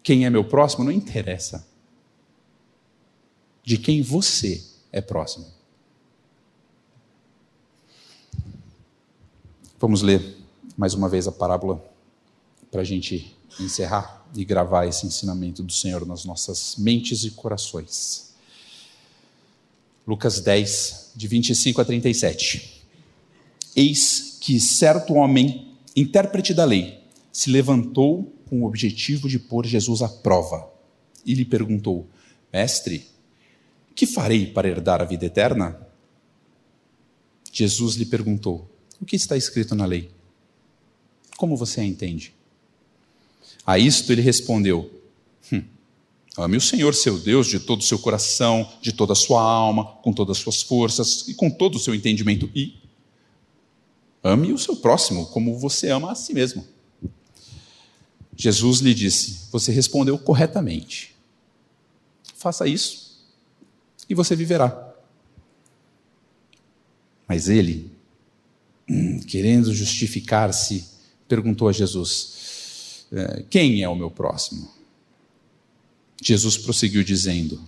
[0.00, 1.66] Quem é meu próximo não interessa.
[3.64, 5.46] De quem você é próximo.
[9.78, 10.36] Vamos ler
[10.76, 11.84] mais uma vez a parábola
[12.70, 18.34] para a gente encerrar e gravar esse ensinamento do Senhor nas nossas mentes e corações.
[20.06, 22.84] Lucas 10, de 25 a 37.
[23.74, 27.02] Eis que certo homem, intérprete da lei,
[27.32, 30.70] se levantou com o objetivo de pôr Jesus à prova
[31.24, 32.08] e lhe perguntou:
[32.52, 33.06] Mestre,
[33.94, 35.80] que farei para herdar a vida eterna?
[37.52, 38.70] Jesus lhe perguntou:
[39.00, 40.10] O que está escrito na lei?
[41.36, 42.35] Como você a entende?
[43.66, 45.02] A isto ele respondeu:
[45.52, 45.62] hum,
[46.38, 49.84] Ame o Senhor seu Deus de todo o seu coração, de toda a sua alma,
[50.02, 52.48] com todas as suas forças e com todo o seu entendimento.
[52.54, 52.76] E
[54.22, 56.64] ame o seu próximo como você ama a si mesmo.
[58.36, 61.16] Jesus lhe disse: Você respondeu corretamente.
[62.36, 63.06] Faça isso
[64.08, 64.94] e você viverá.
[67.26, 67.90] Mas ele,
[68.88, 70.84] hum, querendo justificar-se,
[71.26, 72.35] perguntou a Jesus:
[73.50, 74.68] quem é o meu próximo?
[76.22, 77.60] Jesus prosseguiu dizendo: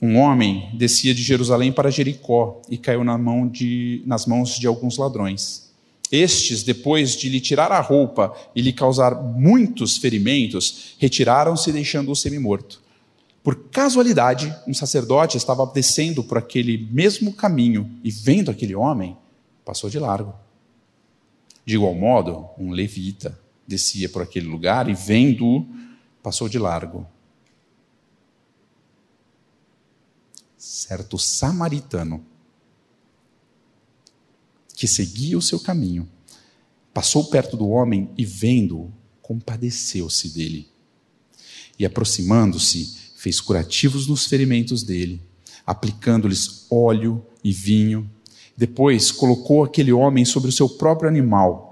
[0.00, 4.66] Um homem descia de Jerusalém para Jericó e caiu na mão de, nas mãos de
[4.66, 5.70] alguns ladrões.
[6.10, 12.82] Estes, depois de lhe tirar a roupa e lhe causar muitos ferimentos, retiraram-se, deixando-o semi-morto.
[13.42, 19.16] Por casualidade, um sacerdote estava descendo por aquele mesmo caminho e, vendo aquele homem,
[19.64, 20.34] passou de largo.
[21.64, 25.66] De igual modo, um levita descia por aquele lugar e, vendo-o,
[26.22, 27.06] passou de largo.
[30.56, 32.24] Certo samaritano
[34.82, 36.08] que seguia o seu caminho,
[36.92, 40.68] passou perto do homem e, vendo-o, compadeceu-se dele.
[41.78, 45.22] E, aproximando-se, fez curativos nos ferimentos dele,
[45.64, 48.10] aplicando-lhes óleo e vinho.
[48.56, 51.71] Depois colocou aquele homem sobre o seu próprio animal,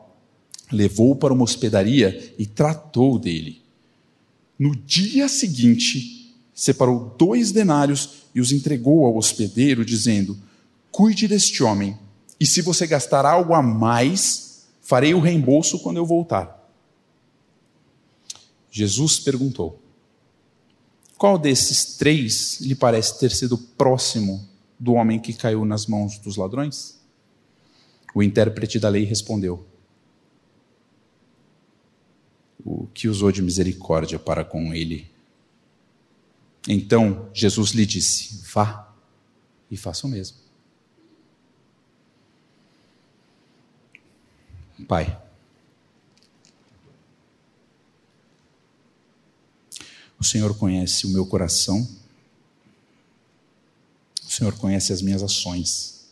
[0.71, 3.61] levou-o para uma hospedaria e tratou dele.
[4.59, 10.39] No dia seguinte, separou dois denários e os entregou ao hospedeiro, dizendo:
[10.91, 11.97] Cuide deste homem,
[12.39, 16.59] e se você gastar algo a mais, farei o reembolso quando eu voltar.
[18.71, 19.81] Jesus perguntou:
[21.21, 24.49] qual desses três lhe parece ter sido próximo
[24.79, 26.99] do homem que caiu nas mãos dos ladrões?
[28.15, 29.67] O intérprete da lei respondeu:
[32.65, 35.11] O que usou de misericórdia para com ele.
[36.69, 38.93] Então Jesus lhe disse: Vá
[39.71, 40.37] e faça o mesmo.
[44.89, 45.17] Pai,
[50.21, 51.89] O Senhor conhece o meu coração.
[54.23, 56.07] O Senhor conhece as minhas ações.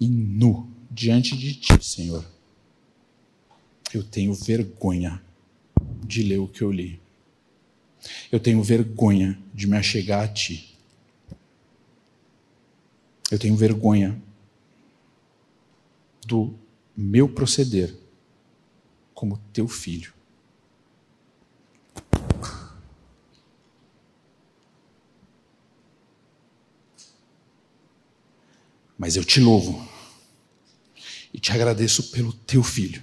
[0.00, 0.67] E nu
[0.98, 2.26] diante de ti, Senhor,
[3.94, 5.22] eu tenho vergonha
[6.04, 7.00] de ler o que eu li.
[8.32, 10.76] Eu tenho vergonha de me achegar a ti.
[13.30, 14.20] Eu tenho vergonha
[16.26, 16.58] do
[16.96, 17.94] meu proceder
[19.14, 20.12] como teu filho.
[28.98, 29.97] Mas eu te louvo
[31.38, 33.00] e te agradeço pelo teu filho,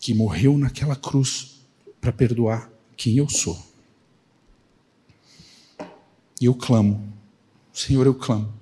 [0.00, 1.60] que morreu naquela cruz
[2.00, 3.56] para perdoar quem eu sou.
[6.40, 7.14] E eu clamo,
[7.72, 8.52] Senhor, eu clamo,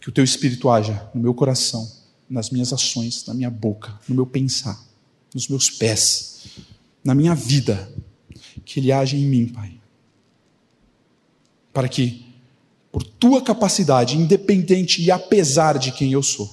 [0.00, 1.90] que o teu espírito haja no meu coração
[2.30, 4.80] nas minhas ações, na minha boca, no meu pensar,
[5.34, 6.46] nos meus pés,
[7.02, 7.92] na minha vida,
[8.64, 9.80] que Ele age em mim, Pai.
[11.72, 12.32] Para que,
[12.94, 16.48] por tua capacidade, independente e apesar de quem eu sou,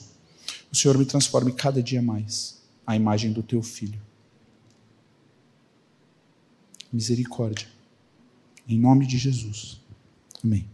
[0.72, 4.02] o Senhor me transforme cada dia mais à imagem do teu filho.
[6.92, 7.68] Misericórdia.
[8.68, 9.80] Em nome de Jesus.
[10.44, 10.66] Amém.